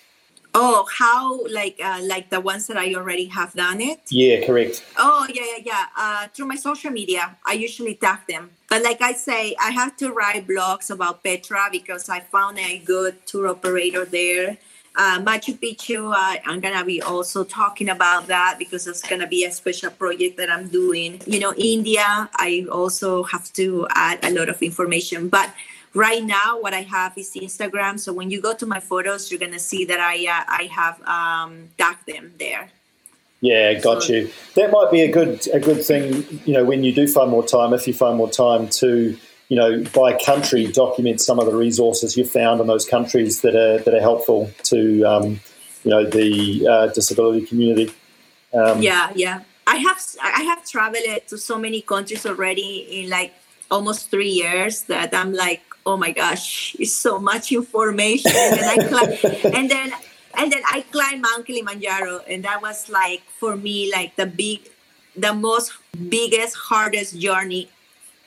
[0.53, 4.01] Oh, how like uh, like the ones that I already have done it?
[4.11, 4.85] Yeah, correct.
[4.97, 5.85] Oh, yeah, yeah, yeah.
[5.97, 8.51] Uh, through my social media, I usually tag them.
[8.69, 12.79] But like I say, I have to write blogs about Petra because I found a
[12.79, 14.59] good tour operator there.
[14.97, 16.13] Uh, Machu Picchu,
[16.45, 20.51] I'm gonna be also talking about that because it's gonna be a special project that
[20.51, 21.23] I'm doing.
[21.27, 25.55] You know, India, I also have to add a lot of information, but
[25.95, 27.99] Right now, what I have is Instagram.
[27.99, 31.03] So when you go to my photos, you're gonna see that I uh, I have
[31.03, 32.71] um, tagged them there.
[33.41, 34.31] Yeah, got so, you.
[34.55, 36.41] That might be a good a good thing.
[36.45, 39.17] You know, when you do find more time, if you find more time to
[39.49, 43.57] you know by country document some of the resources you found in those countries that
[43.57, 45.41] are that are helpful to um,
[45.83, 47.93] you know the uh, disability community.
[48.55, 49.43] Um, yeah, yeah.
[49.67, 53.33] I have I have traveled to so many countries already in like
[53.71, 58.33] almost three years that I'm like oh my gosh, it's so much information.
[58.35, 59.93] And I climb, and then
[60.39, 64.71] and then I climbed Mount Kilimanjaro, and that was like for me like the big,
[65.17, 65.73] the most
[66.09, 67.69] biggest hardest journey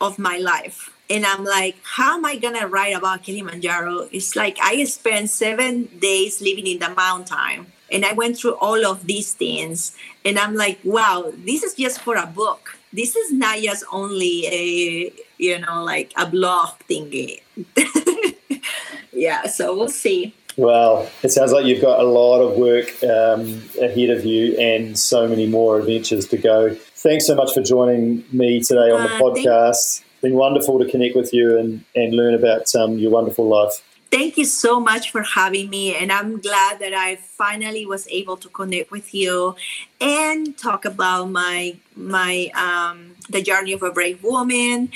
[0.01, 0.89] of my life.
[1.09, 4.09] and I'm like, how am I gonna write about Kilimanjaro?
[4.11, 8.85] It's like I spent seven days living in the mountain and I went through all
[8.85, 9.95] of these things.
[10.25, 12.77] And I'm like, wow, this is just for a book.
[12.91, 17.41] This is not just only a, you know, like a blog thingy.
[19.13, 20.34] yeah, so we'll see.
[20.55, 24.97] Well, it sounds like you've got a lot of work um, ahead of you and
[24.97, 26.75] so many more adventures to go.
[26.75, 30.01] Thanks so much for joining me today on the uh, podcast.
[30.01, 33.81] It's been wonderful to connect with you and, and learn about um, your wonderful life.
[34.11, 35.95] Thank you so much for having me.
[35.95, 39.55] And I'm glad that I finally was able to connect with you
[39.99, 44.89] and talk about my my um, the journey of a brave woman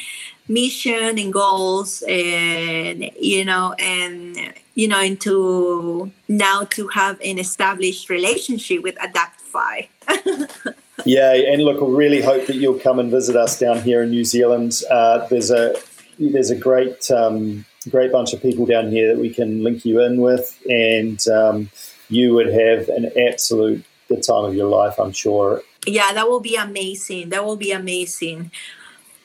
[0.47, 4.37] mission and goals and you know and
[4.75, 9.87] you know into now to have an established relationship with Adaptdefy.
[11.05, 14.09] Yeah and look we really hope that you'll come and visit us down here in
[14.09, 14.81] new zealand.
[14.89, 15.75] Uh, there's a
[16.19, 20.01] there's a great um, great bunch of people down here that we can link you
[20.01, 21.69] in with and um,
[22.09, 26.39] you would have an absolute good time of your life i'm sure yeah that will
[26.39, 28.51] be amazing that will be amazing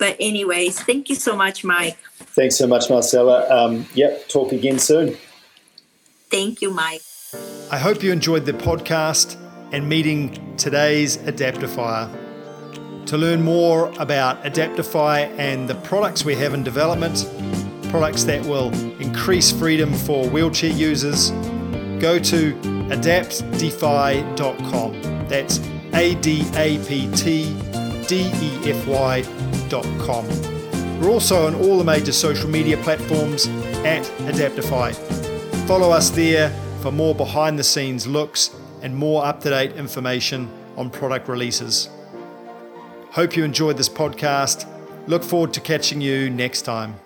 [0.03, 1.97] but anyways, thank you so much, Mike.
[2.35, 3.49] Thanks so much, Marcella.
[3.49, 5.17] Um, yep, talk again soon.
[6.29, 7.03] Thank you, Mike.
[7.71, 9.37] I hope you enjoyed the podcast
[9.71, 12.11] and meeting today's Adaptdefier.
[13.07, 17.31] To learn more about Adaptdefy and the products we have in development,
[17.89, 21.31] products that will increase freedom for wheelchair users,
[22.01, 22.55] go to
[22.91, 25.29] adaptdefy.com.
[25.29, 25.61] That's
[25.95, 27.55] A D A P T
[28.07, 29.23] D E F Y
[29.69, 30.27] dot com.
[31.01, 33.47] we're also on all the major social media platforms
[33.85, 34.95] at Adaptdefy.
[35.67, 38.51] Follow us there for more behind the scenes looks
[38.83, 41.89] and more up to date information on product releases.
[43.13, 44.67] Hope you enjoyed this podcast.
[45.07, 46.97] Look forward to catching you next time.